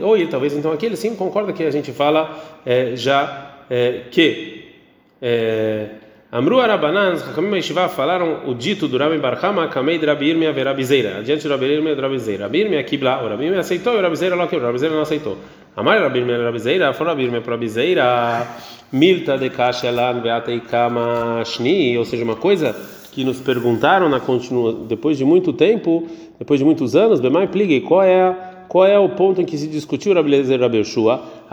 ou 0.00 0.26
talvez 0.26 0.56
então 0.56 0.72
aqui 0.72 0.86
ele 0.86 0.96
sim 0.96 1.14
concorda 1.14 1.52
que 1.52 1.62
a 1.62 1.70
gente 1.70 1.92
fala 1.92 2.36
é, 2.66 2.96
já 2.96 3.62
é, 3.70 4.02
que 4.10 4.64
é, 5.22 5.86
Amru 6.34 6.58
Arabanan, 6.58 7.14
Hakamim 7.14 7.54
Yeshiva 7.54 7.88
falaram 7.88 8.40
o 8.44 8.54
dito 8.54 8.88
do 8.88 8.98
Rabbi 8.98 9.18
Barhama, 9.18 9.68
Kamei 9.68 10.00
de 10.00 10.06
Rabi 10.06 10.30
Irmia 10.30 10.52
ver 10.52 10.66
Rabi 10.66 10.84
Zeira. 10.84 11.18
Adiante 11.18 11.44
do 11.44 11.50
Rabi 11.50 11.66
Irmia 11.66 11.92
e 11.92 11.94
do 11.94 12.02
Rabi 12.02 12.18
Zeira. 12.18 12.46
Rabi 12.46 12.62
Irmia 12.62 12.82
Kibla, 12.82 13.22
o 13.22 13.28
Rabi 13.28 13.44
Irmia 13.44 13.60
aceitou 13.60 13.94
e 13.94 13.98
o 13.98 14.02
Rabi 14.02 14.16
Zeira 14.16 14.34
não 14.34 14.48
quebrou. 14.48 14.64
O 14.64 14.66
Rabi 14.66 14.80
Zeira 14.80 14.96
não 14.96 15.02
aceitou. 15.02 15.38
Amar 15.76 16.00
Rabi 16.00 16.18
Irmia 16.18 16.42
Rabi 16.42 16.58
Zeira, 16.58 16.92
falou 16.92 17.12
Rabi 17.12 17.26
Irmia 17.26 17.40
para 17.40 17.52
Rabi 17.52 17.68
Zeira, 17.68 18.48
Milta 18.90 19.38
de 19.38 19.48
Kashelan 19.48 20.22
Beatei 20.22 20.58
Kama 20.58 21.44
Shni, 21.44 21.96
ou 21.96 22.04
seja, 22.04 22.24
uma 22.24 22.34
coisa 22.34 22.74
que 23.12 23.22
nos 23.22 23.40
perguntaram 23.40 24.08
na 24.08 24.18
continua, 24.18 24.72
depois 24.72 25.16
de 25.16 25.24
muito 25.24 25.52
tempo, 25.52 26.08
depois 26.36 26.58
de 26.58 26.64
muitos 26.64 26.96
anos, 26.96 27.20
Bemai 27.20 27.46
Pligue, 27.46 27.82
qual 27.82 28.02
é 28.02 28.34
qual 28.68 28.84
é 28.84 28.98
o 28.98 29.08
ponto 29.10 29.40
em 29.40 29.44
que 29.44 29.56
se 29.56 29.68
discutiu 29.68 30.12
Rabi 30.12 30.30
Lezer 30.30 30.58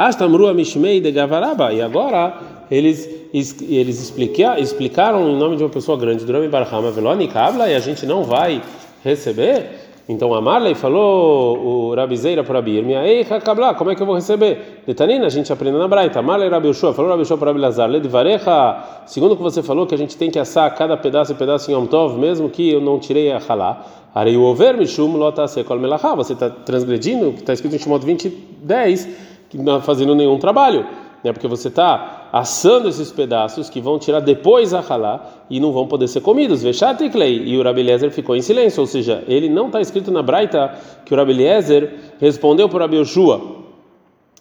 Rabi 0.02 0.08
Yeshua? 0.08 0.08
Ashtamru 0.08 0.54
Mishmei 0.54 1.02
de 1.02 1.12
Gavaraba. 1.12 1.74
E 1.74 1.82
agora 1.82 2.34
eles 2.70 3.22
eles 3.34 4.02
explica, 4.02 4.60
explicaram 4.60 5.30
em 5.30 5.38
nome 5.38 5.56
de 5.56 5.64
uma 5.64 5.70
pessoa 5.70 5.98
grande, 5.98 6.26
Durami 6.26 6.50
Barhama 6.50 6.92
Veloni 6.92 7.28
Kabla, 7.28 7.70
e 7.70 7.76
a 7.76 7.80
gente 7.80 8.06
não 8.06 8.24
vai 8.24 8.62
receber. 9.04 9.90
Então 10.10 10.34
a 10.34 10.42
Marley 10.42 10.76
falou 10.76 11.92
o 11.92 11.96
Rabizeira 11.96 12.44
para 12.44 12.56
Rabi 12.56 12.72
Irmia, 12.72 13.08
ei, 13.08 13.24
Kabla, 13.24 13.74
como 13.76 13.92
é 13.92 13.96
que 13.96 14.02
eu 14.02 14.06
vou 14.06 14.16
receber? 14.16 14.82
Detanina, 14.86 15.28
a 15.28 15.30
gente 15.30 15.54
aprende 15.54 15.78
na 15.78 15.88
Braita. 15.88 16.22
Marley 16.22 16.50
Rabi 16.50 16.74
falou 16.74 17.12
Rabi 17.12 17.22
Yoshua 17.22 17.38
para 17.38 17.48
Rabi 17.48 17.62
Lazar, 17.62 17.90
Ledvarecha, 17.90 18.84
segundo 19.06 19.34
o 19.34 19.38
que 19.38 19.44
você 19.44 19.64
falou, 19.64 19.88
que 19.88 19.96
a 19.96 19.98
gente 19.98 20.18
tem 20.18 20.30
que 20.30 20.40
assar 20.40 20.76
cada 20.76 20.98
pedaço 20.98 21.32
e 21.32 21.36
pedaço 21.36 21.72
em 21.72 21.74
Yom 21.74 21.86
Tov, 21.86 22.20
mesmo 22.20 22.50
que 22.50 22.70
eu 22.70 22.82
não 22.82 23.00
tirei 23.00 23.32
a 23.32 23.40
halá. 23.48 23.86
Arei 24.14 24.36
o 24.36 24.42
over 24.42 24.76
mishum 24.78 25.16
lotase 25.16 25.64
kol 25.64 25.80
melachá. 25.80 26.14
Você 26.16 26.34
está 26.34 26.50
transgredindo, 26.50 27.32
que 27.32 27.40
está 27.40 27.54
escrito 27.54 27.76
em 27.76 27.80
Shimot 27.80 28.06
20, 28.06 28.30
10, 28.62 29.08
não 29.58 29.78
está 29.78 29.82
fazendo 29.82 30.16
nenhum 30.16 30.38
trabalho, 30.38 30.86
né? 31.24 31.32
Porque 31.32 31.48
você 31.48 31.68
está 31.68 32.30
assando 32.32 32.90
esses 32.90 33.12
pedaços 33.12 33.70
que 33.70 33.82
vão 33.82 34.00
tirar 34.00 34.20
depois 34.20 34.74
a 34.74 34.80
halá 34.80 35.26
e 35.50 35.60
não 35.60 35.72
vão 35.72 35.88
poder 35.88 36.08
ser 36.08 36.22
comidos. 36.22 36.64
Vechat 36.64 37.08
klei. 37.10 37.44
E 37.46 37.58
o 37.58 37.64
Rabi 37.64 37.82
Eliezer 37.82 38.12
ficou 38.12 38.36
em 38.36 38.42
silêncio, 38.42 38.82
ou 38.82 38.88
seja, 38.88 39.24
ele 39.28 39.50
não 39.50 39.68
está 39.68 39.82
escrito 39.82 40.12
na 40.12 40.22
Braita 40.22 40.74
que 41.06 41.14
o 41.14 41.18
Rabi 41.18 41.32
Eliezer 41.32 41.94
respondeu 42.20 42.68
para 42.70 42.86
Yoshua. 42.86 43.62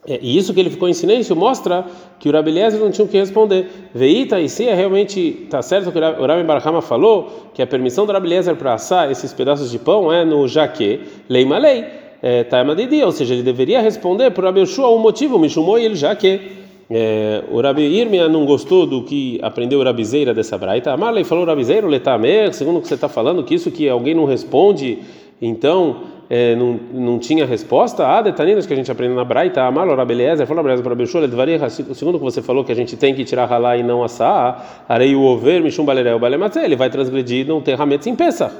É, 0.06 0.18
e 0.22 0.38
isso 0.38 0.54
que 0.54 0.60
ele 0.60 0.70
ficou 0.70 0.88
em 0.88 0.94
silêncio 0.94 1.36
mostra 1.36 1.84
que 2.18 2.28
o 2.28 2.32
Rabi 2.32 2.50
Eliezer 2.50 2.80
não 2.80 2.90
tinha 2.90 3.04
o 3.04 3.08
que 3.08 3.18
responder. 3.18 3.90
Veita, 3.94 4.40
e 4.40 4.48
se 4.48 4.66
é 4.66 4.74
realmente 4.74 5.42
está 5.44 5.60
certo 5.60 5.92
que 5.92 5.98
o 5.98 6.26
Rabi 6.26 6.42
Barahama 6.44 6.80
falou 6.80 7.50
que 7.52 7.60
a 7.60 7.66
permissão 7.66 8.06
do 8.06 8.12
Rabi 8.12 8.28
Eliezer 8.28 8.56
para 8.56 8.74
assar 8.74 9.10
esses 9.10 9.32
pedaços 9.34 9.70
de 9.70 9.78
pão 9.78 10.10
é 10.10 10.24
no 10.24 10.48
jaque, 10.48 11.02
lei 11.28 11.44
malei, 11.44 11.84
é, 12.22 12.44
taima 12.44 12.74
de 12.74 12.86
dia, 12.86 13.06
ou 13.06 13.12
seja, 13.12 13.34
ele 13.34 13.42
deveria 13.42 13.80
responder 13.80 14.30
para 14.30 14.42
o 14.42 14.44
Rabi 14.46 14.60
Yeshua 14.60 14.90
um 14.90 14.98
motivo, 14.98 15.38
me 15.38 15.48
chamou 15.48 15.78
ele 15.78 15.94
jaque. 15.94 16.58
É, 16.92 17.44
o 17.52 17.60
Rabi 17.60 17.82
Irmia 17.82 18.28
não 18.28 18.44
gostou 18.44 18.84
do 18.84 19.04
que 19.04 19.38
aprendeu 19.42 19.78
o 19.78 19.84
Rabizeira 19.84 20.34
dessa 20.34 20.58
braita. 20.58 20.92
Amarley 20.92 21.22
falou 21.22 21.44
Rabizeira, 21.44 21.86
letamer, 21.86 22.52
segundo 22.52 22.78
o 22.78 22.82
que 22.82 22.88
você 22.88 22.94
está 22.94 23.08
falando, 23.08 23.44
que 23.44 23.54
isso 23.54 23.70
que 23.70 23.88
alguém 23.88 24.12
não 24.12 24.24
responde, 24.24 24.98
então 25.40 25.98
é, 26.28 26.54
não, 26.56 26.78
não 26.92 27.18
tinha 27.18 27.46
resposta, 27.46 28.06
ah, 28.06 28.20
detaninas 28.20 28.66
que 28.66 28.72
a 28.72 28.76
gente 28.76 28.90
aprende 28.90 29.14
na 29.14 29.24
Braita, 29.24 29.62
Amalo 29.62 29.94
Rabeliezer, 29.94 30.46
falou 30.46 30.62
Rabeliezer 30.62 30.84
para 30.84 30.94
Bechua, 30.96 31.20
Ledvareha, 31.20 31.70
segundo 31.70 32.16
o 32.16 32.18
que 32.18 32.24
você 32.24 32.42
falou 32.42 32.64
que 32.64 32.72
a 32.72 32.74
gente 32.74 32.96
tem 32.96 33.14
que 33.14 33.24
tirar 33.24 33.46
ralá 33.46 33.76
e 33.76 33.82
não 33.82 34.02
assar, 34.02 34.84
arei 34.88 35.14
o 35.14 35.22
over, 35.22 35.62
Mishum 35.62 35.84
Balerel 35.84 36.18
Balematze, 36.18 36.58
ele 36.58 36.76
vai 36.76 36.90
transgredir 36.90 37.46
não 37.46 37.60
ter 37.60 37.74
rametes 37.74 38.06
em 38.06 38.14
Pesach. 38.14 38.52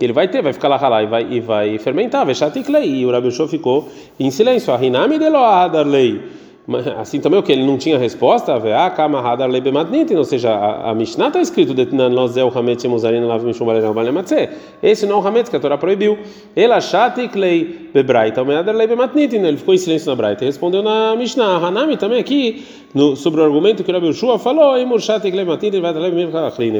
Ele 0.00 0.12
vai 0.12 0.28
ter, 0.28 0.42
vai 0.42 0.52
ficar 0.52 0.68
lá 0.68 0.76
ralá 0.76 1.02
e 1.02 1.06
vai, 1.06 1.26
e 1.30 1.40
vai 1.40 1.78
fermentar, 1.78 2.26
Veshatiklei, 2.26 3.00
e 3.00 3.06
o 3.06 3.10
Rabechua 3.10 3.48
ficou 3.48 3.88
em 4.18 4.30
silêncio, 4.30 4.72
Ahinami 4.72 5.18
de 5.18 5.28
Loadarlei. 5.28 6.43
Assim 6.96 7.20
também 7.20 7.38
o 7.38 7.42
que 7.42 7.52
ele 7.52 7.62
não 7.62 7.76
tinha 7.76 7.98
resposta, 7.98 8.54
ou 8.54 10.24
seja, 10.24 10.50
a, 10.50 10.90
a 10.90 10.94
Mishnah 10.94 11.26
está 11.26 11.38
escrito 11.38 11.74
esse 14.82 15.04
não 15.04 15.16
é 15.16 15.18
o 15.18 15.26
Hametz 15.26 15.50
que 15.50 15.56
a 15.56 15.60
Torá 15.60 15.76
proibiu. 15.76 16.18
Ele 16.56 16.72
ficou 19.58 19.74
em 19.74 19.78
silêncio 19.78 20.08
na 20.08 20.16
Braita 20.16 20.42
e 20.42 20.46
respondeu 20.46 20.82
na 20.82 21.14
Mishnah. 21.14 21.58
Hanami 21.58 21.98
também 21.98 22.18
aqui 22.18 22.64
no, 22.94 23.14
sobre 23.14 23.42
o 23.42 23.44
argumento 23.44 23.84
que 23.84 23.90
o 23.90 23.94
Rabi 23.94 24.08
Ushua 24.08 24.38
falou, 24.38 24.74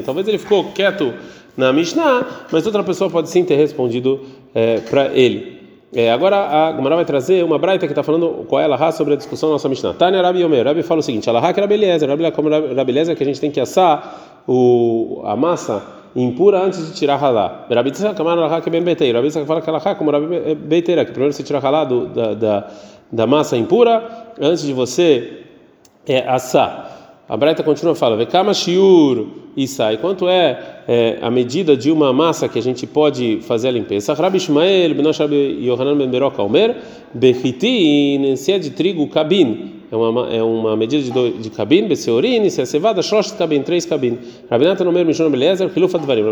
talvez 0.02 0.26
ele 0.26 0.38
ficou 0.38 0.64
quieto 0.74 1.12
na 1.58 1.74
Mishnah, 1.74 2.46
mas 2.50 2.64
outra 2.64 2.82
pessoa 2.82 3.10
pode 3.10 3.28
sim 3.28 3.44
ter 3.44 3.56
respondido 3.56 4.18
é, 4.54 4.78
para 4.78 5.12
ele. 5.14 5.63
É, 5.94 6.10
agora 6.10 6.36
a 6.36 6.72
Gemara 6.74 6.96
vai 6.96 7.04
trazer 7.04 7.44
uma 7.44 7.56
braita 7.56 7.86
que 7.86 7.92
está 7.92 8.02
falando 8.02 8.44
qual 8.48 8.60
é 8.60 8.64
a 8.64 8.92
sobre 8.92 9.14
a 9.14 9.16
discussão 9.16 9.48
da 9.48 9.52
nossa 9.52 9.68
Mishnah. 9.68 9.94
Tânia 9.94 10.20
Rabi 10.20 10.44
Omer. 10.44 10.66
Rabi 10.66 10.82
fala 10.82 10.98
o 10.98 11.02
seguinte: 11.02 11.30
Alahá 11.30 11.52
que 11.52 11.60
Rabi 11.60 11.74
Eliezer. 11.74 12.08
Rabi 12.08 12.32
como 12.32 12.48
Eliezer 12.52 13.16
que 13.16 13.22
a 13.22 13.26
gente 13.26 13.40
tem 13.40 13.50
que 13.50 13.60
assar 13.60 14.42
o, 14.48 15.22
a 15.24 15.36
massa 15.36 15.82
impura 16.16 16.58
antes 16.58 16.84
de 16.84 16.94
tirar 16.94 17.22
halá. 17.22 17.66
Rabi 17.70 17.92
Tzaka 17.92 18.14
Kamar 18.14 18.36
Alahá 18.36 18.60
que 18.60 18.68
é 18.68 18.72
bem 18.72 18.82
betei. 18.82 19.12
Rabi 19.12 19.28
Tzaka 19.28 19.46
fala 19.46 19.60
que 19.62 19.70
Alahá 19.70 19.94
como 19.94 20.10
Rabi 20.10 20.56
Beiteira, 20.56 21.04
que 21.04 21.12
primeiro 21.12 21.32
você 21.32 21.44
tira 21.44 21.60
halá 21.60 21.84
da, 21.84 22.34
da, 22.34 22.70
da, 23.12 23.26
massa 23.28 23.56
impura 23.56 24.34
antes 24.40 24.64
de 24.64 24.72
você 24.72 25.44
é, 26.08 26.28
assar. 26.28 27.03
A 27.26 27.37
Braita 27.38 27.62
continua 27.62 27.95
fala: 27.95 28.16
Vekama 28.16 28.52
shiur 28.52 29.26
isai. 29.57 29.97
Quanto 29.97 30.28
é, 30.28 30.83
é, 30.87 31.19
a 31.23 31.31
medida 31.31 31.75
de 31.75 31.90
uma 31.90 32.12
massa 32.12 32.49
que 32.49 32.59
a 32.59 32.62
gente 32.62 32.87
pode 32.87 33.38
fazer 33.43 33.69
a 33.69 33.71
limpeza? 33.71 34.12
Rabi 34.12 34.37
Ishmael, 34.37 34.95
Rabi 35.19 35.66
Yohanan 35.66 35.97
Ben 35.97 36.11
Berok 36.11 36.38
Omer, 36.40 36.76
Bechitin, 37.14 38.37
se 38.37 38.52
é 38.52 38.59
de 38.59 38.71
trigo, 38.71 39.09
cabin. 39.09 39.73
É 39.90 39.97
uma, 39.97 40.35
é 40.35 40.43
uma 40.43 40.76
medida 40.76 41.02
de, 41.02 41.11
do, 41.11 41.31
de 41.31 41.50
cabin, 41.50 41.87
Beseorin, 41.87 42.50
se 42.50 42.61
é 42.61 42.66
cevada, 42.66 43.00
Shlosh 43.00 43.33
cabin, 43.33 43.62
três 43.62 43.87
cabin. 43.87 44.19
Rabinatan 44.50 44.87
Omer, 44.87 45.07
Mishon 45.07 45.31
Belezer, 45.31 45.71
Hilufat 45.75 46.04
Varim. 46.04 46.25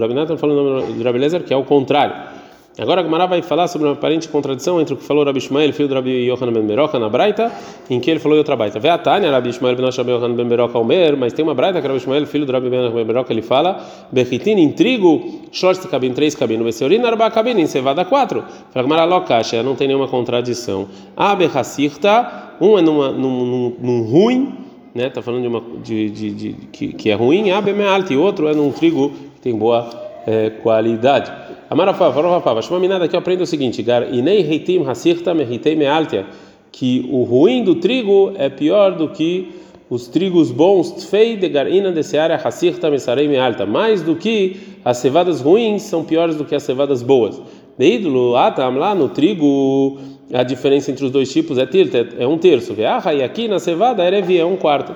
Rabinatan 0.00 0.36
fala 0.36 0.52
o 0.52 0.56
nome 0.56 0.92
de 0.94 1.02
Rabelezer, 1.04 1.44
que 1.44 1.54
é 1.54 1.56
o 1.56 1.62
contrário. 1.62 2.47
Agora 2.80 3.00
a 3.00 3.04
Gemara 3.04 3.26
vai 3.26 3.42
falar 3.42 3.66
sobre 3.66 3.88
uma 3.88 3.94
aparente 3.94 4.28
contradição 4.28 4.80
entre 4.80 4.94
o 4.94 4.96
que 4.96 5.02
falou 5.02 5.24
Rabi 5.24 5.38
Ishmael, 5.38 5.72
filho 5.72 5.88
do 5.88 5.96
Rabi 5.96 6.28
Yohanan 6.28 6.52
ben 6.52 6.64
Beroca, 6.64 6.96
na 6.96 7.08
Braita, 7.08 7.50
em 7.90 7.98
que 7.98 8.08
ele 8.08 8.20
falou 8.20 8.38
outra 8.38 8.54
Braita. 8.54 8.78
Vê 8.78 8.88
a 8.88 8.96
Tânia, 8.96 9.32
Rabi 9.32 9.48
Ishmael 9.48 9.74
ben 9.74 9.84
Yohanan 9.84 10.34
ben 10.34 10.46
Beroca, 10.46 10.78
Omer, 10.78 11.16
mas 11.16 11.32
tem 11.32 11.44
uma 11.44 11.54
Braita 11.54 11.80
que 11.80 11.88
Rabi 11.88 11.98
Ishmael, 11.98 12.24
filho 12.26 12.46
do 12.46 12.52
Rabi 12.52 12.70
ben 12.70 13.04
Beroca, 13.04 13.32
ele 13.32 13.42
fala, 13.42 13.84
Bechitin, 14.12 14.52
em 14.52 14.70
trigo, 14.70 15.40
Short 15.50 15.88
cabin, 15.88 16.12
três 16.12 16.36
cabin, 16.36 16.62
Veseorin, 16.62 17.02
Arba 17.02 17.28
cabin, 17.32 17.58
em 17.58 17.66
cevada, 17.66 18.04
quatro. 18.04 18.44
Fala 18.70 18.86
Gemara, 18.86 19.04
Lokasha, 19.04 19.60
não 19.60 19.74
tem 19.74 19.88
nenhuma 19.88 20.06
contradição. 20.06 20.86
Abe 21.16 21.46
Hassirta, 21.46 22.54
um 22.60 22.78
é 22.78 22.82
numa, 22.82 23.10
num, 23.10 23.44
num, 23.44 23.76
num 23.80 24.02
ruim, 24.02 24.54
né, 24.94 25.10
tá 25.10 25.20
falando 25.20 25.42
de 25.42 25.48
uma, 25.48 25.62
de, 25.82 26.10
de, 26.10 26.30
de, 26.30 26.52
que, 26.70 26.92
que 26.92 27.10
é 27.10 27.14
ruim, 27.14 27.50
Abe 27.50 27.72
Mealti, 27.72 28.14
outro 28.14 28.46
é 28.46 28.54
num 28.54 28.70
trigo 28.70 29.10
que 29.34 29.40
tem 29.40 29.56
boa 29.56 30.06
é, 30.28 30.50
qualidade. 30.50 31.47
Amarafá, 31.70 32.10
farofá, 32.10 32.54
Vashmaminada 32.54 33.04
aqui 33.04 33.16
aprende 33.16 33.42
o 33.42 33.46
seguinte: 33.46 33.82
Gar 33.82 34.14
inei 34.14 34.40
reitim 34.40 34.86
hasirta 34.86 35.34
mehitei 35.34 35.76
mealtia, 35.76 36.24
que 36.72 37.06
o 37.10 37.24
ruim 37.24 37.62
do 37.62 37.74
trigo 37.74 38.32
é 38.36 38.48
pior 38.48 38.92
do 38.92 39.08
que 39.08 39.52
os 39.90 40.08
trigos 40.08 40.50
bons, 40.50 40.92
tfei 40.92 41.36
de 41.36 41.46
garina 41.48 41.92
de 41.92 42.02
seara 42.02 42.40
hasirta 42.42 42.90
mesarei 42.90 43.28
mealta, 43.28 43.66
mais 43.66 44.02
do 44.02 44.16
que 44.16 44.56
as 44.82 44.96
cevadas 44.96 45.42
ruins 45.42 45.82
são 45.82 46.04
piores 46.04 46.36
do 46.36 46.44
que 46.44 46.54
as 46.54 46.62
cevadas 46.62 47.02
boas. 47.02 47.40
Neidlu, 47.78 48.34
atam 48.34 48.76
lá 48.78 48.94
no 48.94 49.10
trigo, 49.10 49.98
a 50.32 50.42
diferença 50.42 50.90
entre 50.90 51.04
os 51.04 51.10
dois 51.10 51.30
tipos 51.30 51.58
é 51.58 51.66
tilt, 51.66 51.92
é 52.18 52.26
um 52.26 52.38
terço. 52.38 52.72
Veaha, 52.72 53.12
e 53.12 53.22
aqui 53.22 53.46
na 53.46 53.58
cevada 53.58 54.06
erevi 54.06 54.38
é 54.38 54.44
um 54.44 54.56
quarto. 54.56 54.94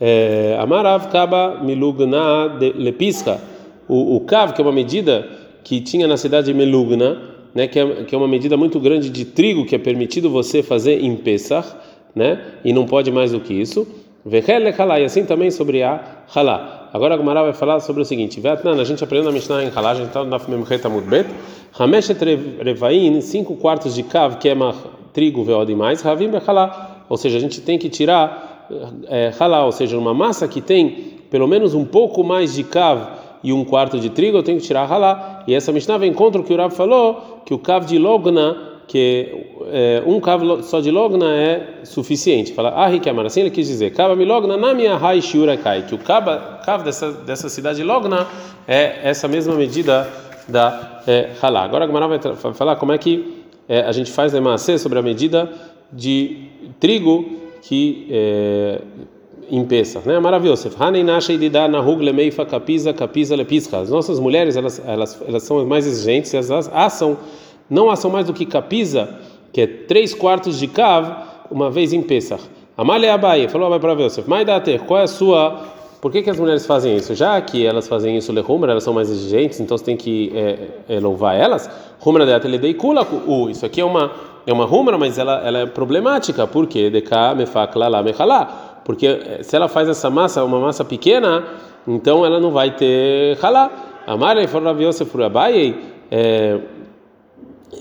É, 0.00 0.56
Amarav 0.58 1.08
kaba 1.08 1.60
milugna 1.62 2.58
lepisca. 2.74 3.38
O 3.88 4.18
kav, 4.20 4.52
que 4.52 4.60
é 4.60 4.64
uma 4.64 4.72
medida 4.72 5.45
que 5.66 5.80
tinha 5.80 6.06
na 6.06 6.16
cidade 6.16 6.46
de 6.46 6.54
Melugna, 6.54 7.20
né, 7.52 7.66
que, 7.66 7.76
é, 7.76 8.04
que 8.04 8.14
é 8.14 8.18
uma 8.18 8.28
medida 8.28 8.56
muito 8.56 8.78
grande 8.78 9.10
de 9.10 9.24
trigo 9.24 9.66
que 9.66 9.74
é 9.74 9.78
permitido 9.78 10.30
você 10.30 10.62
fazer 10.62 11.02
em 11.02 11.16
Pesach, 11.16 11.74
né, 12.14 12.40
e 12.64 12.72
não 12.72 12.86
pode 12.86 13.10
mais 13.10 13.32
do 13.32 13.40
que 13.40 13.52
isso. 13.52 13.84
E 14.24 15.04
assim 15.04 15.24
também 15.24 15.50
sobre 15.50 15.82
a 15.82 16.24
halá. 16.32 16.88
Agora 16.92 17.14
a 17.14 17.16
Gumara 17.16 17.42
vai 17.42 17.52
falar 17.52 17.80
sobre 17.80 18.02
o 18.02 18.04
seguinte: 18.04 18.40
Vietnã, 18.40 18.80
a 18.80 18.84
gente 18.84 19.02
aprendeu 19.02 19.26
na 19.26 19.32
Mishnah 19.32 19.64
em 19.64 19.70
halá, 19.74 19.90
a 19.90 19.94
gente 19.96 20.06
está 20.06 20.22
no 20.22 20.30
Daf 20.30 20.48
Mudbet. 20.48 21.26
Hameshet 21.76 22.18
Revain, 22.62 23.20
cinco 23.20 23.56
quartos 23.56 23.94
de 23.94 24.04
kav, 24.04 24.38
que 24.38 24.48
é 24.48 24.56
trigo, 25.12 25.42
veod 25.42 25.70
e 25.70 25.74
mais, 25.74 26.00
Ravim 26.00 26.30
halá. 26.46 27.04
Ou 27.08 27.16
seja, 27.16 27.38
a 27.38 27.40
gente 27.40 27.60
tem 27.60 27.76
que 27.76 27.88
tirar 27.88 28.66
é, 29.08 29.32
halá, 29.38 29.64
ou 29.64 29.72
seja, 29.72 29.98
uma 29.98 30.14
massa 30.14 30.46
que 30.46 30.60
tem 30.60 31.16
pelo 31.28 31.48
menos 31.48 31.74
um 31.74 31.84
pouco 31.84 32.22
mais 32.22 32.54
de 32.54 32.62
kav 32.62 33.25
e 33.46 33.52
um 33.52 33.64
quarto 33.64 34.00
de 34.00 34.10
trigo, 34.10 34.36
eu 34.36 34.42
tenho 34.42 34.58
que 34.58 34.66
tirar 34.66 34.90
halá. 34.90 35.44
E 35.46 35.54
essa 35.54 35.70
Mishnah 35.70 35.98
vem 35.98 36.12
contra 36.12 36.40
o 36.40 36.44
que 36.44 36.52
o 36.52 36.56
Rav 36.56 36.74
falou, 36.74 37.42
que 37.46 37.54
o 37.54 37.58
kav 37.60 37.86
de 37.86 37.96
logna 37.96 38.74
que 38.88 39.52
é, 39.72 40.02
um 40.04 40.18
cavo 40.20 40.64
só 40.64 40.80
de 40.80 40.90
logna 40.90 41.32
é 41.32 41.84
suficiente. 41.84 42.52
Fala, 42.52 42.70
ah, 42.70 42.88
Rikemar, 42.88 43.24
assim 43.24 43.42
ele 43.42 43.50
quis 43.50 43.68
dizer, 43.68 43.92
cava 43.92 44.16
mi 44.16 44.24
logna 44.24 44.56
na 44.56 44.74
minha 44.74 44.96
rai 44.96 45.20
kai, 45.62 45.82
que 45.82 45.94
o 45.94 45.98
cavo 45.98 46.84
dessa, 46.84 47.12
dessa 47.12 47.48
cidade 47.48 47.78
de 47.78 47.84
logna 47.84 48.26
é 48.66 48.98
essa 49.04 49.28
mesma 49.28 49.54
medida 49.54 50.08
da 50.48 51.02
é. 51.06 51.30
Agora 51.40 51.84
a 51.84 51.86
Gemara 51.86 52.08
vai 52.08 52.54
falar 52.54 52.74
como 52.76 52.90
é 52.90 52.98
que 52.98 53.44
é, 53.68 53.82
a 53.82 53.92
gente 53.92 54.10
faz 54.10 54.34
a 54.34 54.58
sobre 54.58 54.98
a 54.98 55.02
medida 55.02 55.52
de 55.92 56.48
trigo 56.80 57.24
que 57.62 58.08
em 59.50 59.64
Pesach, 59.64 60.06
né? 60.06 60.18
Maravilhoso. 60.18 60.70
Hanei 60.78 61.02
nasha 61.02 61.32
idida 61.32 61.68
na 61.68 61.80
rugle 61.80 62.12
meifa 62.12 62.44
capiza 62.44 62.92
capiza 62.92 63.34
lepisca. 63.36 63.78
As 63.78 63.90
nossas 63.90 64.18
mulheres, 64.18 64.56
elas, 64.56 64.82
elas, 64.86 65.22
elas 65.26 65.42
são 65.42 65.64
mais 65.64 65.86
exigentes, 65.86 66.32
elas 66.34 66.70
assam 66.72 67.16
não 67.68 67.90
assam 67.90 68.10
mais 68.10 68.26
do 68.26 68.32
que 68.32 68.46
capisa, 68.46 69.08
que 69.52 69.60
é 69.60 69.66
três 69.66 70.14
quartos 70.14 70.58
de 70.58 70.68
cav, 70.68 71.24
uma 71.50 71.70
vez 71.70 71.92
em 71.92 72.02
Pesach. 72.02 72.42
Amália 72.76 73.14
Abaye 73.14 73.48
falou 73.48 73.70
vai 73.70 73.80
para 73.80 73.92
Yosef, 73.92 74.28
mas 74.28 74.46
ter, 74.62 74.80
qual 74.80 75.00
é 75.00 75.04
a 75.04 75.08
sua. 75.08 75.76
Por 76.00 76.12
que, 76.12 76.22
que 76.22 76.30
as 76.30 76.38
mulheres 76.38 76.66
fazem 76.66 76.94
isso? 76.94 77.14
Já 77.14 77.40
que 77.40 77.66
elas 77.66 77.88
fazem 77.88 78.16
isso 78.16 78.30
lehumer, 78.32 78.70
elas 78.70 78.84
são 78.84 78.92
mais 78.92 79.10
exigentes, 79.10 79.58
então 79.58 79.76
você 79.76 79.84
tem 79.84 79.96
que 79.96 80.30
é, 80.34 80.68
é, 80.88 81.00
louvar 81.00 81.34
elas. 81.34 81.68
Humra 82.04 82.26
de 82.26 82.32
ateledei 82.32 82.74
kula, 82.74 83.06
isso 83.50 83.64
aqui 83.64 83.80
é 83.80 83.84
uma 83.84 84.12
é 84.46 84.52
uma 84.52 84.64
rumra, 84.64 84.96
mas 84.96 85.18
ela, 85.18 85.44
ela 85.44 85.58
é 85.58 85.66
problemática, 85.66 86.46
porque 86.46 86.88
deká 86.88 87.34
mefakla 87.34 87.88
lá 87.88 88.00
mechalá, 88.00 88.65
porque 88.86 89.06
é, 89.08 89.42
se 89.42 89.56
ela 89.56 89.66
faz 89.66 89.88
essa 89.88 90.08
massa, 90.08 90.44
uma 90.44 90.60
massa 90.60 90.84
pequena, 90.84 91.42
então 91.86 92.24
ela 92.24 92.38
não 92.38 92.52
vai 92.52 92.70
ter 92.70 93.36
halá. 93.42 93.68
Amália 94.06 94.46
falou 94.46 94.72
para 94.72 94.84
Yosef, 94.84 95.20
Abaye, 95.20 95.76
é, 96.08 96.60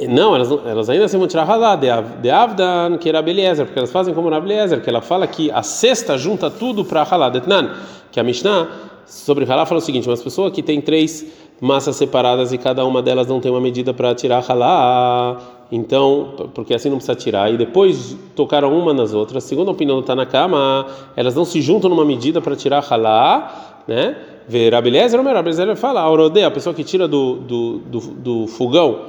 não, 0.10 0.36
elas, 0.36 0.52
elas 0.66 0.90
ainda 0.90 1.06
assim 1.06 1.20
vão 1.20 1.28
tirar 1.28 1.48
halá 1.48 1.76
de 1.76 2.30
Avdan, 2.32 2.98
que 2.98 3.08
era 3.08 3.22
Beliezer, 3.22 3.68
porque 3.68 3.78
elas 3.78 3.92
fazem 3.92 4.16
como 4.16 4.32
na 4.32 4.40
Beliezer, 4.40 4.82
que 4.82 4.90
ela 4.90 5.00
fala 5.00 5.28
que 5.28 5.52
a 5.52 5.62
cesta 5.62 6.18
junta 6.18 6.50
tudo 6.50 6.84
para 6.84 7.04
halá, 7.04 7.30
detnan, 7.30 7.70
que 8.12 8.20
a 8.20 8.24
Mishnah 8.24 8.68
sobre 9.06 9.46
halá 9.46 9.66
fala 9.66 9.80
o 9.80 9.82
seguinte: 9.82 10.08
umas 10.08 10.22
pessoas 10.22 10.52
que 10.52 10.62
tem 10.62 10.82
três 10.82 11.26
massas 11.60 11.96
separadas 11.96 12.52
e 12.52 12.58
cada 12.58 12.86
uma 12.86 13.02
delas 13.02 13.28
não 13.28 13.40
tem 13.40 13.52
uma 13.52 13.62
medida 13.62 13.94
para 13.94 14.14
tirar 14.14 14.44
halá, 14.48 15.40
então, 15.72 16.50
porque 16.54 16.74
assim 16.74 16.90
não 16.90 16.98
precisa 16.98 17.16
tirar, 17.16 17.52
e 17.52 17.58
depois 17.58 18.16
tocaram 18.36 18.78
uma 18.78 18.94
nas 18.94 19.14
outras, 19.14 19.44
segundo 19.44 19.70
a 19.70 19.72
opinião 19.72 19.98
do 19.98 20.04
Tanakama, 20.04 20.86
elas 21.16 21.34
não 21.34 21.46
se 21.46 21.62
juntam 21.62 21.90
numa 21.90 22.06
medida 22.06 22.42
para 22.42 22.56
tirar 22.56 22.86
halá, 22.90 23.84
né? 23.88 24.18
Ver 24.48 24.76
a 24.76 24.82
Beliezer, 24.82 25.20
ou 25.20 25.28
a 25.28 25.42
Beliezer 25.42 25.76
fala, 25.76 26.02
a 26.02 26.46
a 26.48 26.52
pessoa 26.52 26.74
que 26.74 26.84
tira 26.84 27.08
do, 27.08 27.36
do, 27.36 27.78
do, 27.80 28.00
do 28.00 28.48
fogão 28.48 29.00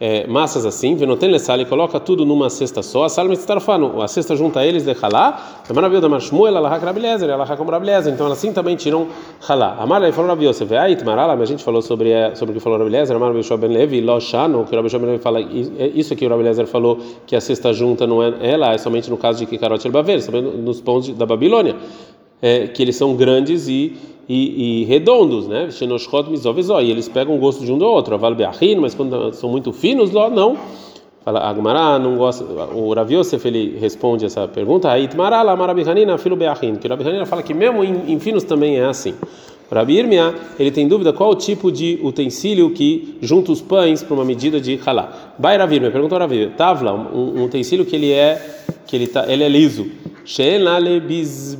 é, 0.00 0.26
massas 0.26 0.66
assim, 0.66 0.96
venoten 0.96 1.30
lesal 1.30 1.60
e 1.60 1.64
coloca 1.64 2.00
tudo 2.00 2.24
numa 2.24 2.50
cesta 2.50 2.82
só, 2.82 3.04
a 3.04 3.08
salma 3.08 3.34
estarfano, 3.34 4.02
a 4.02 4.08
cesta 4.08 4.34
junta 4.34 4.64
eles 4.64 4.84
de 4.84 4.96
halá, 5.00 5.62
a 5.68 5.72
maravilha 5.72 6.00
da 6.00 6.08
marshmuel, 6.08 6.56
ela 6.56 6.68
rabilezer, 6.68 7.28
ela 7.28 7.56
como 7.56 7.70
rabilezer, 7.70 8.12
então 8.12 8.26
assim 8.26 8.52
também 8.52 8.76
tiram 8.76 9.06
halá. 9.48 9.76
A 9.78 9.86
Mara 9.86 10.12
falou 10.12 10.30
Rabi 10.30 10.46
Yosef, 10.46 10.74
aí 10.74 10.96
Marala, 11.04 11.34
a 11.34 11.44
gente 11.44 11.62
falou 11.62 11.82
sobre 11.82 12.12
sobre 12.34 12.52
o 12.52 12.54
que 12.54 12.60
falou 12.60 12.78
Rabilezer, 12.78 13.16
a 13.16 13.18
Mara 13.18 13.32
Bishop 13.32 13.60
Ben 13.60 13.76
Levi, 13.76 14.00
lo 14.00 14.20
shano, 14.20 14.64
que 14.64 14.74
o 14.74 14.76
Rabi 14.76 14.88
Ben 14.90 15.10
Levi 15.10 15.18
fala, 15.18 15.40
isso 15.40 16.16
que 16.16 16.26
o 16.26 16.28
Rabilezer 16.28 16.66
falou 16.66 16.98
que 17.26 17.36
a 17.36 17.40
cesta 17.40 17.72
junta 17.72 18.06
não 18.06 18.22
é 18.22 18.34
ela, 18.40 18.72
é 18.72 18.78
somente 18.78 19.10
no 19.10 19.16
caso 19.16 19.38
de 19.38 19.46
Kikarot 19.46 19.86
el-Bavel, 19.86 20.20
nos 20.62 20.80
pães 20.80 21.08
da 21.10 21.26
Babilônia, 21.26 21.76
é, 22.40 22.66
que 22.66 22.82
eles 22.82 22.96
são 22.96 23.14
grandes 23.16 23.68
e 23.68 23.96
e, 24.28 24.82
e 24.82 24.84
redondos, 24.84 25.46
né? 25.46 25.68
E 26.82 26.90
eles 26.90 27.08
pegam 27.08 27.36
o 27.36 27.38
gosto 27.38 27.64
de 27.64 27.72
um 27.72 27.78
do 27.78 27.84
outro. 27.84 28.14
Aval 28.14 28.34
be'achin, 28.34 28.76
mas 28.76 28.94
quando 28.94 29.32
são 29.34 29.50
muito 29.50 29.72
finos, 29.72 30.10
lá 30.10 30.30
não. 30.30 30.56
Fala, 31.24 31.40
Agmará 31.40 31.98
não 31.98 32.16
gosta. 32.16 32.44
O 32.44 32.92
Rav 32.92 33.10
Yosef 33.10 33.46
ele 33.46 33.78
responde 33.78 34.24
essa 34.24 34.46
pergunta. 34.46 34.90
Aí 34.90 35.08
Tmará 35.08 35.42
lá 35.42 35.56
marabihanina 35.56 36.18
filo 36.18 36.36
be'achin. 36.36 36.76
Que 36.76 36.86
o 36.86 36.90
Rabihanina 36.90 37.24
fala 37.26 37.42
que 37.42 37.54
mesmo 37.54 37.82
em, 37.82 38.12
em 38.12 38.18
finos 38.18 38.44
também 38.44 38.76
é 38.76 38.84
assim. 38.84 39.14
O 39.70 39.74
Rabi 39.74 39.98
Irmia, 39.98 40.34
ele 40.58 40.70
tem 40.70 40.86
dúvida 40.86 41.12
qual 41.12 41.30
o 41.30 41.34
tipo 41.34 41.72
de 41.72 41.98
utensílio 42.02 42.70
que 42.70 43.16
junta 43.22 43.50
os 43.50 43.62
pães 43.62 44.02
para 44.02 44.14
uma 44.14 44.24
medida 44.24 44.60
de 44.60 44.78
halá. 44.84 45.32
Vai 45.38 45.56
Rabi 45.56 45.76
Irmia, 45.76 45.90
perguntou 45.90 46.18
Rabi 46.18 46.52
Tavla, 46.56 46.92
um, 46.92 47.40
um 47.40 47.44
utensílio 47.44 47.84
que 47.84 47.96
ele 47.96 48.12
é 48.12 48.60
que 48.86 48.94
ele 48.94 49.06
tá, 49.06 49.24
ele 49.26 49.42
é 49.42 49.48
liso 49.48 49.86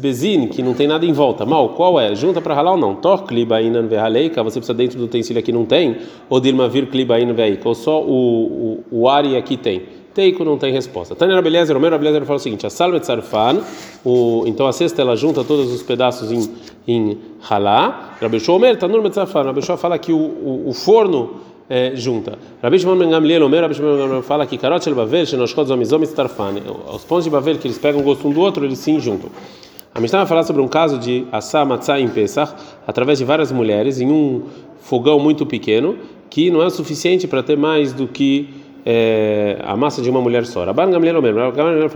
bezin, 0.01 0.49
que 0.49 0.63
não 0.63 0.75
tem 0.75 0.87
nada 0.87 1.05
em 1.05 1.13
volta. 1.13 1.45
Mal, 1.45 1.71
qual 1.71 2.01
é? 2.01 2.15
Junta 2.15 2.41
para 2.41 2.55
ralar 2.55 2.73
ou 2.73 2.79
não? 2.79 2.95
Tor 2.97 3.25
klibainan 3.25 3.87
você 3.89 4.59
precisa 4.59 4.75
dentro 4.75 4.99
do 4.99 5.05
utensílio 5.05 5.41
aqui 5.41 5.53
não 5.53 5.65
tem? 5.65 5.99
Ou 6.29 6.41
dirma 6.41 6.69
vir 6.69 6.87
klibainan 6.87 7.35
ou 7.65 7.75
só 7.75 8.03
o, 8.03 8.85
o, 8.91 9.01
o 9.03 9.09
ari 9.09 9.37
aqui 9.37 9.57
tem? 9.57 9.83
Teiko 10.15 10.45
não 10.45 10.57
tem 10.57 10.73
resposta. 10.73 11.17
Tânia 11.17 11.35
Rabelezer, 11.35 11.77
o 11.77 11.81
meu 11.81 11.91
Rabelezer 11.91 12.25
fala 12.25 12.37
o 12.37 12.41
seguinte: 12.41 12.65
a 12.65 12.71
salva 12.71 13.01
de 13.01 13.07
sarfan, 13.07 13.61
o, 14.05 14.45
então 14.47 14.67
a 14.67 14.73
cesta 14.73 15.03
ela 15.03 15.17
junta 15.17 15.43
todos 15.43 15.73
os 15.73 15.83
pedaços 15.83 16.31
em, 16.31 16.49
em 16.87 17.19
halá. 17.51 18.17
Rabeshua 18.21 18.55
Omer, 18.55 18.79
Tanur 18.79 19.03
Metzarfan. 19.03 19.43
Rabeshua 19.43 19.77
fala 19.77 19.99
que 19.99 20.13
o, 20.13 20.17
o, 20.17 20.69
o 20.69 20.73
forno 20.73 21.41
é, 21.69 21.93
junta. 21.95 22.39
Rabi 22.63 22.79
Shimon 22.79 22.97
Ben 22.97 23.11
Gamliel, 23.11 23.45
Omer, 23.45 23.63
Rabi 23.63 23.75
Shimon 23.75 23.91
Ben 23.93 23.99
Gamliel 23.99 24.23
fala 24.23 24.47
que 24.47 24.59
Karot 24.59 24.83
Shel 24.83 24.95
Bavel, 24.95 25.27
Shenoshkot 25.27 25.67
Zomizom 25.67 26.03
Starfan. 26.03 26.55
Os 26.93 27.05
pães 27.05 27.25
de 27.25 27.31
Bavel 27.31 27.59
que 27.59 27.67
eles 27.67 27.79
pegam 27.79 28.01
o 28.01 28.05
gosto 28.05 28.29
um 28.29 28.33
do 28.33 28.41
outro, 28.41 28.65
eles 28.65 28.79
sim 28.79 29.01
juntam. 29.01 29.31
A 29.95 30.01
Mishnah 30.01 30.19
vai 30.19 30.27
falar 30.27 30.43
sobre 30.43 30.61
um 30.61 30.69
caso 30.69 30.99
de 30.99 31.25
assar 31.31 31.65
matzah 31.65 32.01
em 32.01 32.09
Pesach 32.09 32.53
através 32.87 33.19
de 33.19 33.25
várias 33.25 33.53
mulheres 33.53 34.01
em 34.01 34.11
um 34.11 34.43
fogão 34.81 35.21
muito 35.21 35.47
pequeno 35.47 35.97
que 36.29 36.51
não 36.51 36.61
é 36.61 36.67
o 36.67 36.71
suficiente 36.71 37.29
para 37.29 37.45
ter 37.45 37.57
mais 37.57 37.93
do 37.93 38.09
que 38.09 38.49
é, 38.85 39.57
a 39.63 39.77
massa 39.77 40.03
de 40.03 40.11
uma 40.11 40.21
mulher 40.21 40.45
só. 40.47 40.65
Rabban 40.65 40.91
Gamliel 40.91 41.19
Omer, 41.19 41.35
Rabban 41.35 41.57
Gamliel 41.57 41.91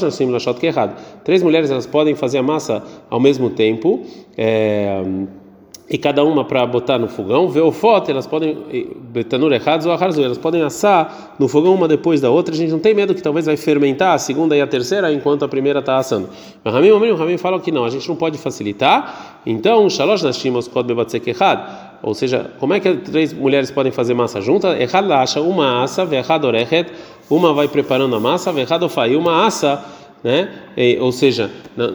Nasim 0.00 0.30
Lashot 0.30 0.60
Kehad. 0.60 0.92
Três 1.24 1.42
mulheres 1.42 1.70
elas 1.70 1.86
podem 1.86 2.14
fazer 2.14 2.38
a 2.38 2.42
massa 2.42 2.82
ao 3.10 3.18
mesmo 3.18 3.50
tempo. 3.50 4.04
É, 4.38 5.02
e 5.90 5.98
cada 5.98 6.22
uma 6.22 6.44
para 6.44 6.64
botar 6.64 7.00
no 7.00 7.08
fogão, 7.08 7.48
ver 7.48 7.62
o 7.62 7.72
foto, 7.72 8.12
elas 8.12 8.24
podem 8.24 8.56
betanur 9.12 9.52
errados 9.52 9.86
ou 9.86 9.92
arrazu, 9.92 10.22
elas 10.22 10.38
podem 10.38 10.62
assar 10.62 11.34
no 11.36 11.48
fogão 11.48 11.74
uma 11.74 11.88
depois 11.88 12.20
da 12.20 12.30
outra. 12.30 12.54
A 12.54 12.56
gente 12.56 12.70
não 12.70 12.78
tem 12.78 12.94
medo 12.94 13.12
que 13.12 13.20
talvez 13.20 13.46
vai 13.46 13.56
fermentar 13.56 14.14
a 14.14 14.18
segunda 14.18 14.56
e 14.56 14.60
a 14.60 14.68
terceira 14.68 15.12
enquanto 15.12 15.44
a 15.44 15.48
primeira 15.48 15.80
está 15.80 15.98
assando. 15.98 16.28
Mas 16.62 16.72
Ramim 16.72 16.90
o 16.90 17.16
Ramim 17.16 17.36
fala 17.36 17.58
que 17.58 17.72
não, 17.72 17.84
a 17.84 17.90
gente 17.90 18.08
não 18.08 18.14
pode 18.14 18.38
facilitar. 18.38 19.40
Então, 19.44 19.90
shalosh 19.90 20.22
nashimos 20.22 20.68
kod 20.68 20.86
bebatzek 20.86 21.28
errad. 21.28 21.58
Ou 22.04 22.14
seja, 22.14 22.52
como 22.60 22.72
é 22.72 22.78
que 22.78 22.94
três 22.94 23.32
mulheres 23.32 23.72
podem 23.72 23.90
fazer 23.90 24.14
massa 24.14 24.40
junta? 24.40 24.80
Errad 24.80 25.10
acha 25.10 25.40
uma 25.40 25.82
assa, 25.82 26.04
verrad 26.04 26.44
orechet, 26.44 26.88
uma 27.28 27.52
vai 27.52 27.66
preparando 27.66 28.14
a 28.14 28.20
massa, 28.20 28.52
verrad 28.52 28.80
ofai, 28.84 29.16
uma 29.16 29.44
assa 29.44 29.84
né? 30.22 30.48
E, 30.76 30.98
ou 30.98 31.12
seja, 31.12 31.50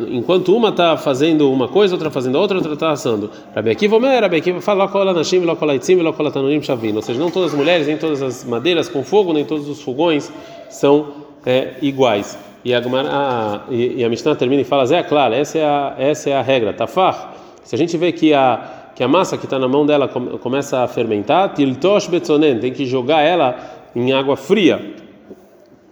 enquanto 0.09 0.55
uma 0.55 0.69
está 0.69 0.97
fazendo 0.97 1.51
uma 1.51 1.67
coisa, 1.67 1.93
outra 1.93 2.09
fazendo 2.09 2.37
outra, 2.37 2.57
outra 2.57 2.73
está 2.73 2.91
assando. 2.91 3.29
Rabi 3.53 3.69
Akiva 3.69 3.95
Omer, 3.95 4.21
Rabi 4.21 4.37
Akiva 4.37 4.61
fala 4.61 4.87
cola 4.87 5.13
nashim, 5.13 5.45
cola 5.55 5.75
itzim, 5.75 5.97
cola 6.11 6.31
tanurim 6.31 6.61
shavim. 6.61 6.95
Ou 6.95 7.01
seja, 7.01 7.19
não 7.19 7.29
todas 7.29 7.53
as 7.53 7.57
mulheres, 7.57 7.87
nem 7.87 7.97
todas 7.97 8.21
as 8.21 8.43
madeiras 8.43 8.89
com 8.89 9.03
fogo, 9.03 9.31
nem 9.33 9.45
todos 9.45 9.69
os 9.69 9.81
fogões 9.81 10.31
são 10.69 11.07
é, 11.45 11.73
iguais. 11.81 12.37
E 12.63 12.73
a, 12.73 12.79
a, 12.79 13.61
e 13.69 14.03
a 14.03 14.09
Mishnah 14.09 14.35
termina 14.35 14.61
e 14.61 14.65
fala, 14.65 14.83
é 14.95 15.03
claro, 15.03 15.35
essa 15.35 15.59
é 15.59 15.63
a, 15.63 15.95
essa 15.99 16.29
é 16.31 16.33
a 16.33 16.41
regra. 16.41 16.73
Tafar, 16.73 17.35
se 17.63 17.75
a 17.75 17.77
gente 17.77 17.95
vê 17.95 18.11
que 18.11 18.33
a 18.33 18.81
que 18.95 19.03
a 19.03 19.09
massa 19.09 19.37
que 19.37 19.43
está 19.43 19.59
na 19.59 19.67
mão 19.67 19.85
dela 19.85 20.07
começa 20.07 20.79
a 20.79 20.87
fermentar, 20.87 21.53
tiltosh 21.53 22.07
betzonen, 22.07 22.59
tem 22.59 22.71
que 22.71 22.85
jogar 22.85 23.21
ela 23.23 23.57
em 23.93 24.13
água 24.13 24.37
fria 24.37 24.79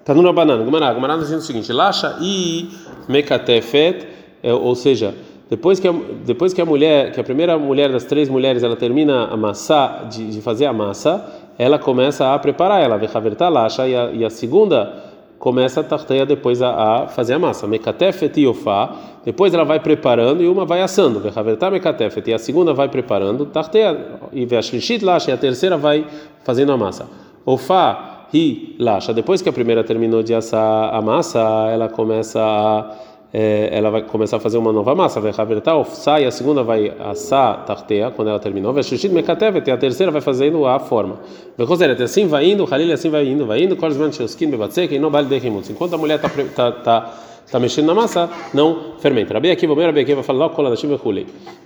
Tá 0.05 0.13
no 0.13 0.33
banana. 0.33 0.63
Gumará, 0.63 0.93
Gumará 0.93 1.15
dizendo 1.15 1.39
o 1.39 1.43
seguinte: 1.43 1.71
Lacha 1.71 2.17
e 2.21 2.69
mekatefet, 3.07 4.05
é, 4.41 4.53
ou 4.53 4.75
seja, 4.75 5.15
depois 5.49 5.79
que 5.79 5.87
a, 5.87 5.93
depois 6.25 6.53
que 6.53 6.61
a 6.61 6.65
mulher, 6.65 7.11
que 7.13 7.19
a 7.19 7.23
primeira 7.23 7.57
mulher 7.57 7.91
das 7.91 8.03
três 8.03 8.27
mulheres, 8.27 8.63
ela 8.63 8.75
termina 8.75 9.25
a 9.25 9.37
massa 9.37 10.05
de, 10.09 10.29
de 10.29 10.41
fazer 10.41 10.65
a 10.65 10.73
massa, 10.73 11.25
ela 11.57 11.79
começa 11.79 12.33
a 12.33 12.39
preparar 12.39 12.81
ela, 12.81 12.97
vechaverta 12.97 13.47
lacha, 13.47 13.87
e 13.87 13.95
a, 13.95 14.11
e 14.11 14.25
a 14.25 14.29
segunda 14.29 15.11
começa 15.39 15.79
a 15.79 15.83
tarteia 15.83 16.25
depois 16.25 16.61
a, 16.61 17.03
a, 17.03 17.07
fazer 17.07 17.35
a 17.35 17.39
massa. 17.39 17.65
Mekatefet 17.65 18.39
e 18.41 18.45
ofá, 18.45 18.95
depois 19.23 19.53
ela 19.53 19.63
vai 19.63 19.79
preparando 19.79 20.43
e 20.43 20.47
uma 20.47 20.65
vai 20.65 20.81
assando. 20.81 21.21
Vechaverta 21.21 21.71
mekatefet, 21.71 22.29
e 22.29 22.33
a 22.33 22.37
segunda 22.37 22.73
vai 22.73 22.89
preparando, 22.89 23.45
tarteia, 23.45 23.97
e 24.33 24.45
veashlishit 24.45 25.05
lacha, 25.05 25.31
e 25.31 25.33
a 25.33 25.37
terceira 25.37 25.77
vai 25.77 26.05
fazendo 26.43 26.73
a 26.73 26.77
massa. 26.77 27.07
Ofá, 27.45 28.12
ri, 28.33 28.75
lacha. 28.79 29.13
Depois 29.13 29.41
que 29.41 29.49
a 29.49 29.53
primeira 29.53 29.83
terminou 29.83 30.23
de 30.23 30.33
assar 30.33 30.93
a 30.93 31.01
massa, 31.01 31.39
ela 31.71 31.87
começa 31.87 32.39
a 32.41 33.13
é, 33.33 33.69
ela 33.71 33.89
vai 33.89 34.03
começar 34.03 34.37
a 34.37 34.39
fazer 34.39 34.59
uma 34.59 34.71
nova 34.71 34.93
massa, 34.93 35.19
vai 35.19 35.33
havertar, 35.35 35.83
sai, 35.85 36.23
a 36.23 36.29
segunda 36.29 36.61
vai 36.61 36.93
assar 36.99 37.65
tarteia, 37.65 38.11
quando 38.11 38.27
ela 38.27 38.39
terminou, 38.39 38.71
vai 38.71 38.83
shushit 38.83 39.11
mekatevet, 39.11 39.67
e 39.67 39.71
a 39.71 39.77
terceira 39.77 40.11
vai 40.11 40.21
fazendo 40.21 40.67
a 40.67 40.77
forma. 40.77 41.17
Vechoseret, 41.57 41.99
assim 42.03 42.27
vai 42.27 42.51
indo, 42.51 42.63
halil 42.63 42.93
assim 42.93 43.09
vai 43.09 43.27
indo, 43.27 43.47
vai 43.47 43.63
indo, 43.63 43.75
korzman 43.75 44.11
shoskin 44.11 44.51
bebatzek, 44.51 44.93
e 44.93 44.99
não 44.99 45.09
vale 45.09 45.27
dechimutz. 45.27 45.67
Enquanto 45.71 45.95
a 45.95 45.97
mulher 45.97 46.17
está 46.23 46.29
tá, 46.29 46.71
tá, 46.71 47.13
tá 47.51 47.59
mexendo 47.59 47.87
na 47.87 47.93
massa, 47.93 48.29
não? 48.53 48.93
Fermenta. 48.99 49.33
Rabi 49.33 49.51
Akiva, 49.51 49.75
meu 49.75 49.85
Rabi 49.85 50.01
Akiva 50.01 50.23
fala, 50.23 50.49
cola 50.49 50.69
da 50.69 50.75
shiva 50.75 50.99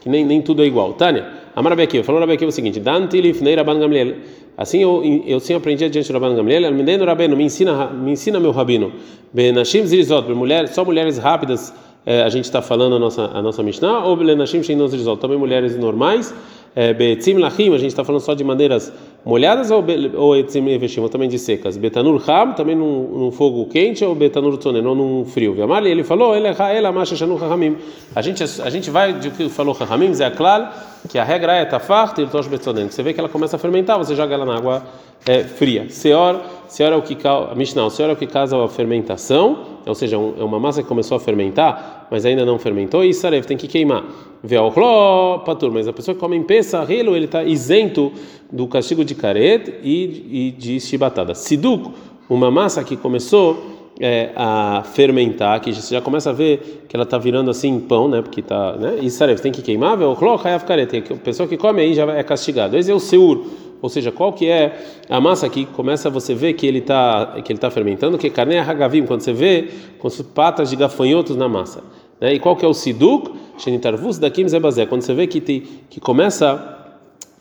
que 0.01 0.09
nem, 0.09 0.25
nem 0.25 0.41
tudo 0.41 0.63
é 0.63 0.65
igual. 0.65 0.93
Tânia, 0.93 1.27
Amar 1.55 1.71
Rabi 1.71 1.83
Akiva, 1.83 2.03
falou 2.03 2.19
Rabi 2.19 2.33
Akiva 2.33 2.49
o 2.49 2.51
seguinte, 2.51 2.79
Danti 2.79 3.21
lifnei 3.21 3.55
Rabban 3.55 3.79
Gamliel, 3.79 4.15
assim 4.57 4.81
eu, 4.81 5.03
eu 5.25 5.39
sim 5.39 5.53
aprendi 5.53 5.89
diante 5.89 6.11
do 6.11 6.19
Rabban 6.19 6.35
Gamliel, 6.35 6.71
me 6.71 6.97
Rabino, 6.97 7.35
me 7.35 7.43
ensina, 7.43 7.87
me 7.87 8.11
ensina 8.11 8.39
meu 8.39 8.51
Rabino, 8.51 8.91
Benashim 9.33 9.85
Zirizot, 9.85 10.27
mulher, 10.33 10.67
só 10.67 10.83
mulheres 10.83 11.17
rápidas, 11.17 11.73
é, 12.05 12.23
a 12.23 12.29
gente 12.29 12.45
está 12.45 12.61
falando 12.61 12.95
a 12.95 12.99
nossa, 12.99 13.25
a 13.25 13.41
nossa 13.41 13.61
Mishnah, 13.61 14.05
ou 14.05 14.15
Belenashim 14.15 14.63
Shein 14.63 14.87
Zirizot, 14.87 15.19
também 15.19 15.37
mulheres 15.37 15.77
normais, 15.77 16.33
é, 16.75 16.93
Betzim 16.93 17.37
Lachim, 17.37 17.73
a 17.73 17.77
gente 17.77 17.87
está 17.87 18.03
falando 18.03 18.21
só 18.21 18.33
de 18.33 18.43
maneiras 18.43 18.93
molhadas 19.27 19.69
ou, 19.71 19.83
ou 20.15 20.37
Etzim 20.37 20.63
ou 21.01 21.09
também 21.09 21.27
de 21.27 21.37
secas. 21.37 21.75
Betanur 21.75 22.23
Ham, 22.29 22.53
também 22.53 22.77
num, 22.77 23.09
num 23.09 23.31
fogo 23.31 23.65
quente, 23.65 24.05
ou 24.05 24.15
Betanur 24.15 24.57
Tzonen, 24.57 24.85
ou 24.85 24.95
num 24.95 25.25
frio. 25.25 25.53
Viamali, 25.53 25.91
ele 25.91 26.05
falou, 26.05 26.33
ele 26.33 26.47
ela 26.47 26.93
Masha 26.93 27.13
Shanu 27.13 27.37
Hamim. 27.43 27.75
A 28.15 28.21
gente, 28.21 28.41
a 28.41 28.69
gente 28.69 28.89
vai 28.89 29.11
de 29.11 29.29
que 29.29 29.49
falou 29.49 29.75
Hamim, 29.89 30.13
Zé 30.13 30.29
Klal, 30.29 30.71
que 31.09 31.19
a 31.19 31.25
regra 31.25 31.55
é 31.55 31.65
Tafar, 31.65 32.13
Tirtosh 32.13 32.47
Betzonen. 32.47 32.89
Você 32.89 33.03
vê 33.03 33.11
que 33.11 33.19
ela 33.19 33.27
começa 33.27 33.57
a 33.57 33.59
fermentar, 33.59 33.97
você 33.97 34.15
joga 34.15 34.33
ela 34.33 34.45
na 34.45 34.55
água 34.55 34.83
é, 35.25 35.43
fria. 35.43 35.89
Seor, 35.89 36.41
Seor 36.69 36.93
é 36.93 36.95
o 36.95 37.01
que 37.01 37.15
causa, 37.15 37.53
Mishnah, 37.53 37.89
Seor 37.89 38.09
é 38.09 38.13
o 38.13 38.15
que 38.15 38.27
causa 38.27 38.63
a 38.63 38.67
fermentação, 38.69 39.59
ou 39.85 39.95
seja, 39.95 40.17
um, 40.17 40.35
é 40.39 40.43
uma 40.43 40.59
massa 40.59 40.81
que 40.81 40.87
começou 40.87 41.17
a 41.17 41.19
fermentar, 41.19 42.07
mas 42.09 42.25
ainda 42.25 42.45
não 42.45 42.57
fermentou, 42.57 43.03
e 43.03 43.13
Sarev 43.13 43.45
tem 43.45 43.57
que 43.57 43.67
queimar. 43.67 44.03
Ve'ochló 44.43 45.39
patur, 45.39 45.71
mas 45.71 45.87
a 45.87 45.93
pessoa 45.93 46.13
que 46.15 46.21
come 46.21 46.37
em 46.37 46.43
Pesach, 46.43 46.91
ele 46.91 47.25
está 47.25 47.43
isento 47.43 48.11
do 48.51 48.67
castigo 48.67 49.03
de 49.03 49.15
caret 49.15 49.79
e, 49.83 50.47
e 50.47 50.51
de 50.51 50.79
chibatada. 50.79 51.33
Siduk, 51.35 51.91
uma 52.29 52.49
massa 52.49 52.83
que 52.83 52.95
começou 52.95 53.77
é, 53.99 54.31
a 54.35 54.83
fermentar, 54.83 55.59
que 55.59 55.73
você 55.73 55.95
já 55.95 56.01
começa 56.01 56.29
a 56.29 56.33
ver 56.33 56.85
que 56.87 56.95
ela 56.95 57.03
está 57.03 57.17
virando 57.17 57.49
assim 57.49 57.79
pão, 57.79 58.07
né? 58.07 58.21
Porque 58.21 58.41
tá, 58.41 58.73
né? 58.77 58.97
E 59.01 59.09
sabe, 59.09 59.35
tem 59.35 59.51
que 59.51 59.61
queimar, 59.61 59.97
ve'ochló 59.97 60.39
hayav 60.43 60.65
caret. 60.65 61.03
A 61.11 61.15
pessoa 61.15 61.47
que 61.47 61.57
come 61.57 61.81
aí 61.81 61.93
já 61.93 62.05
é 62.13 62.23
castigado. 62.23 62.77
Esse 62.77 62.91
é 62.91 62.93
o 62.93 62.99
seur. 62.99 63.45
Ou 63.81 63.89
seja, 63.89 64.11
qual 64.11 64.33
que 64.33 64.47
é 64.47 64.75
a 65.07 65.21
massa 65.21 65.47
que 65.49 65.65
começa 65.65 66.09
você 66.09 66.33
ver 66.33 66.53
que 66.53 66.65
ele 66.65 66.79
está 66.79 67.39
que 67.43 67.51
ele 67.51 67.59
tá 67.59 67.69
fermentando, 67.69 68.17
que 68.17 68.27
é 68.27 68.29
carne 68.29 68.57
hagavim, 68.57 69.05
quando 69.05 69.21
você 69.21 69.33
vê 69.33 69.69
com 69.99 70.07
as 70.07 70.19
patas 70.21 70.69
de 70.69 70.75
gafanhotos 70.75 71.35
na 71.35 71.47
massa. 71.47 71.83
Né? 72.19 72.33
E 72.33 72.39
qual 72.39 72.55
que 72.55 72.65
é 72.65 72.67
o 72.67 72.73
siduk? 72.73 73.31
Shenitarvus 73.57 74.17
daquim 74.17 74.47
zebazé. 74.47 74.85
Quando 74.85 75.01
você 75.01 75.13
vê 75.13 75.27
que, 75.27 75.39
te, 75.41 75.63
que 75.89 75.99
começa 75.99 76.76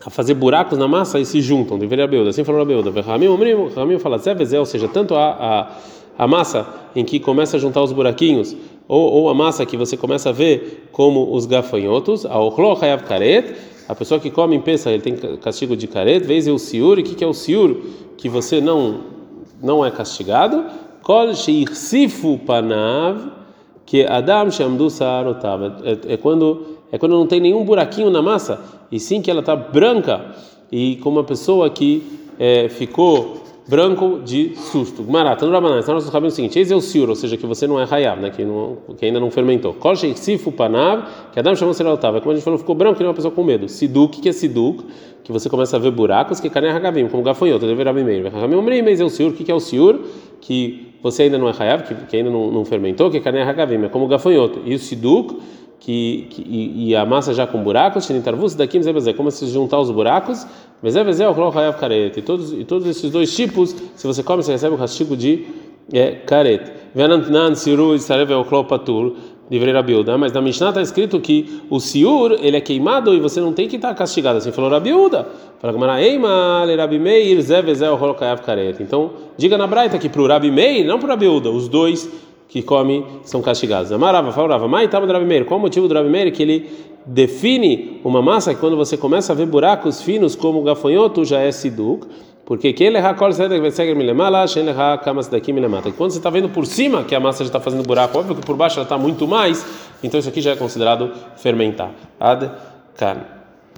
a 0.05 0.09
fazer 0.09 0.33
buracos 0.33 0.77
na 0.77 0.87
massa 0.87 1.19
e 1.19 1.25
se 1.25 1.41
juntam. 1.41 1.77
Deveria 1.77 2.07
Beuda. 2.07 2.29
Assim 2.29 2.43
falou 2.43 2.61
a 2.61 2.65
Beuda. 2.65 2.91
Ramim 3.01 3.99
fala 3.99 4.21
ou 4.59 4.65
seja, 4.65 4.87
tanto 4.87 5.15
a, 5.15 5.29
a, 5.29 6.23
a 6.23 6.27
massa 6.27 6.67
em 6.95 7.03
que 7.03 7.19
começa 7.19 7.57
a 7.57 7.59
juntar 7.59 7.81
os 7.81 7.91
buraquinhos, 7.91 8.55
ou, 8.87 9.11
ou 9.11 9.29
a 9.29 9.33
massa 9.33 9.65
que 9.65 9.75
você 9.75 9.97
começa 9.97 10.29
a 10.29 10.31
ver 10.31 10.87
como 10.91 11.33
os 11.33 11.45
gafanhotos, 11.45 12.25
a 12.25 12.39
ochlo 12.39 12.77
hayav 12.81 13.03
karet, 13.03 13.55
a 13.87 13.95
pessoa 13.95 14.19
que 14.19 14.29
come 14.29 14.55
em 14.55 14.61
pensa, 14.61 14.91
ele 14.91 15.01
tem 15.01 15.15
castigo 15.37 15.75
de 15.75 15.87
caret, 15.87 16.19
vez 16.19 16.47
o 16.47 16.57
siur, 16.57 16.99
o 16.99 17.03
que, 17.03 17.15
que 17.15 17.23
é 17.23 17.27
o 17.27 17.33
siur? 17.33 17.77
Que 18.17 18.29
você 18.29 18.61
não 18.61 19.17
não 19.61 19.83
é 19.85 19.89
castigado. 19.89 20.65
Kol 21.01 21.33
sheirsifu 21.33 22.37
panav 22.45 23.31
que 23.85 24.05
Adam 24.05 24.51
Shamdu 24.51 24.89
Saarotav. 24.89 25.63
É, 25.83 26.13
é 26.13 26.17
quando 26.17 26.76
é 26.91 26.97
quando 26.97 27.13
não 27.13 27.27
tem 27.27 27.39
nenhum 27.39 27.63
buraquinho 27.63 28.09
na 28.09 28.21
massa, 28.21 28.61
e 28.91 28.99
sim 28.99 29.21
que 29.21 29.29
ela 29.29 29.41
está 29.41 29.55
branca 29.55 30.33
e 30.71 30.97
como 30.97 31.17
uma 31.17 31.23
pessoa 31.23 31.69
que 31.69 32.03
é, 32.39 32.69
ficou 32.69 33.43
branco 33.67 34.21
de 34.23 34.55
susto. 34.55 35.03
Marata, 35.03 35.45
no 35.45 35.51
Rabanã, 35.51 35.79
está 35.79 35.93
nosso 35.93 36.07
cabelo 36.07 36.27
é 36.27 36.33
o 36.33 36.35
seguinte: 36.35 36.57
eis 36.57 36.71
é 36.71 36.75
o 36.75 36.81
siur, 36.81 37.09
ou 37.09 37.15
seja, 37.15 37.35
que 37.35 37.45
você 37.45 37.67
não 37.67 37.79
é 37.79 37.85
hayab, 37.89 38.21
né, 38.21 38.29
que, 38.29 38.43
que 38.97 39.05
ainda 39.05 39.19
não 39.19 39.29
fermentou. 39.29 39.73
Kolshei 39.73 40.15
sifu 40.15 40.51
panav, 40.51 41.03
que 41.31 41.39
Adam 41.39 41.55
chamou 41.55 41.73
Saarotav. 41.73 42.19
Como 42.21 42.31
a 42.31 42.35
gente 42.35 42.43
falou, 42.43 42.57
ficou 42.57 42.75
branco, 42.75 42.97
que 42.97 43.03
é 43.03 43.07
uma 43.07 43.13
pessoa 43.13 43.31
com 43.31 43.43
medo. 43.43 43.67
Siduk, 43.67 44.21
que 44.21 44.29
é 44.29 44.31
siduk, 44.31 44.83
que 45.23 45.31
você 45.31 45.49
começa 45.49 45.75
a 45.75 45.79
ver 45.79 45.91
buracos, 45.91 46.39
que 46.39 46.49
carne 46.49 46.69
é 46.69 47.09
como 47.09 47.23
gafanhoto, 47.23 47.67
deverá 47.67 47.91
meio. 47.91 48.29
Ragamim, 48.29 48.87
eis 48.87 49.01
é 49.01 49.03
o 49.03 49.09
siur, 49.09 49.33
que 49.33 49.51
é 49.51 49.55
o 49.55 49.59
siur? 49.59 49.99
Que 50.39 50.93
você 51.01 51.23
ainda 51.23 51.37
não 51.37 51.49
é 51.49 51.53
hayav, 51.57 51.83
que, 51.83 51.93
que 51.93 52.17
ainda 52.17 52.29
não, 52.29 52.51
não 52.51 52.65
fermentou, 52.65 53.11
que 53.11 53.19
carne 53.19 53.39
é 53.39 53.43
hagavim, 53.43 53.83
é 53.83 53.89
como 53.89 54.07
gafanhoto. 54.07 54.61
E 54.65 54.73
o 54.73 54.79
siduk, 54.79 55.37
que, 55.79 56.27
que 56.29 56.41
e, 56.41 56.89
e, 56.89 56.95
a 56.95 57.05
massa 57.05 57.33
já 57.33 57.45
com 57.47 57.63
buracos, 57.63 58.05
shenitarvus 58.05 58.55
daqui 58.55 58.79
como 59.15 59.31
se 59.31 59.47
juntar 59.47 59.79
os 59.79 59.91
buracos, 59.91 60.45
vezé 60.81 61.03
vezé 61.03 61.27
o 61.27 61.33
hayav 61.49 61.79
karet. 61.79 62.17
E 62.17 62.21
todos 62.21 62.53
e 62.53 62.63
todos 62.63 62.87
esses 62.87 63.11
dois 63.11 63.35
tipos, 63.35 63.75
se 63.95 64.07
você 64.07 64.23
come, 64.23 64.43
você 64.43 64.51
recebe 64.51 64.75
o 64.75 64.77
castigo 64.77 65.15
de 65.15 65.45
é, 65.93 66.11
karet. 66.11 66.71
Venantnan 66.93 67.55
siru 67.55 67.95
isarev 67.95 68.31
o 68.31 68.63
patur 68.63 69.15
livrei 69.49 69.73
Rabiuda, 69.73 70.17
mas 70.17 70.31
na 70.33 70.41
Mishnah 70.41 70.69
está 70.69 70.81
escrito 70.81 71.19
que 71.19 71.61
o 71.69 71.79
siur 71.79 72.37
ele 72.41 72.57
é 72.57 72.61
queimado 72.61 73.13
e 73.13 73.19
você 73.19 73.39
não 73.39 73.53
tem 73.53 73.67
que 73.67 73.77
estar 73.77 73.93
castigado. 73.95 74.37
Assim 74.37 74.51
falou 74.51 74.69
Rabiuda. 74.69 75.27
Fala 75.59 75.73
Gamara, 75.73 76.01
Eima, 76.01 76.65
Rabi 76.77 76.99
Meir, 76.99 77.41
Zé 77.41 77.61
Vezel, 77.61 77.95
Holocayav 77.95 78.41
Karet. 78.41 78.81
Então, 78.81 79.11
diga 79.37 79.57
na 79.57 79.65
Braita 79.65 79.97
que 79.97 80.09
para 80.09 80.21
o 80.21 80.27
Rabi 80.27 80.51
Meir, 80.51 80.85
não 80.85 80.99
para 80.99 81.15
o 81.15 81.55
os 81.55 81.67
dois 81.67 82.09
que 82.47 82.61
comem 82.61 83.05
são 83.23 83.41
castigados. 83.41 83.91
Amarava, 83.91 84.31
falava, 84.31 84.67
Mai 84.67 84.85
estava 84.85 85.05
do 85.05 85.13
Rabi 85.13 85.25
Meir. 85.25 85.45
Qual 85.45 85.59
o 85.59 85.61
motivo 85.61 85.87
do 85.87 85.93
Rabi 85.93 86.09
Meir? 86.09 86.31
Que 86.31 86.43
ele 86.43 86.69
define 87.05 87.99
uma 88.03 88.21
massa 88.21 88.53
que 88.53 88.59
quando 88.59 88.75
você 88.75 88.97
começa 88.97 89.33
a 89.33 89.35
ver 89.35 89.45
buracos 89.45 90.01
finos 90.01 90.35
como 90.35 90.59
o 90.59 90.63
gafanhoto 90.63 91.25
já 91.25 91.39
é 91.39 91.51
siduk. 91.51 92.07
Porque 92.47 92.73
shen 92.73 92.91
leha 92.91 93.13
kamas 93.13 93.37
daqui 95.27 95.51
milemata. 95.51 95.91
Quando 95.91 96.11
você 96.11 96.17
está 96.17 96.29
vendo 96.29 96.47
por 96.47 96.65
cima 96.65 97.03
que 97.03 97.13
a 97.13 97.19
massa 97.19 97.43
já 97.43 97.49
está 97.49 97.59
fazendo 97.59 97.83
buraco, 97.83 98.17
óbvio 98.17 98.35
que 98.35 98.45
por 98.45 98.55
baixo 98.55 98.77
ela 98.79 98.85
está 98.85 98.97
muito 98.97 99.27
mais, 99.27 99.65
então 100.01 100.17
isso 100.17 100.29
aqui 100.29 100.39
já 100.39 100.51
é 100.51 100.55
considerado 100.55 101.11
fermentar. 101.35 101.91
Ad 102.17 102.49
kan. 102.95 103.36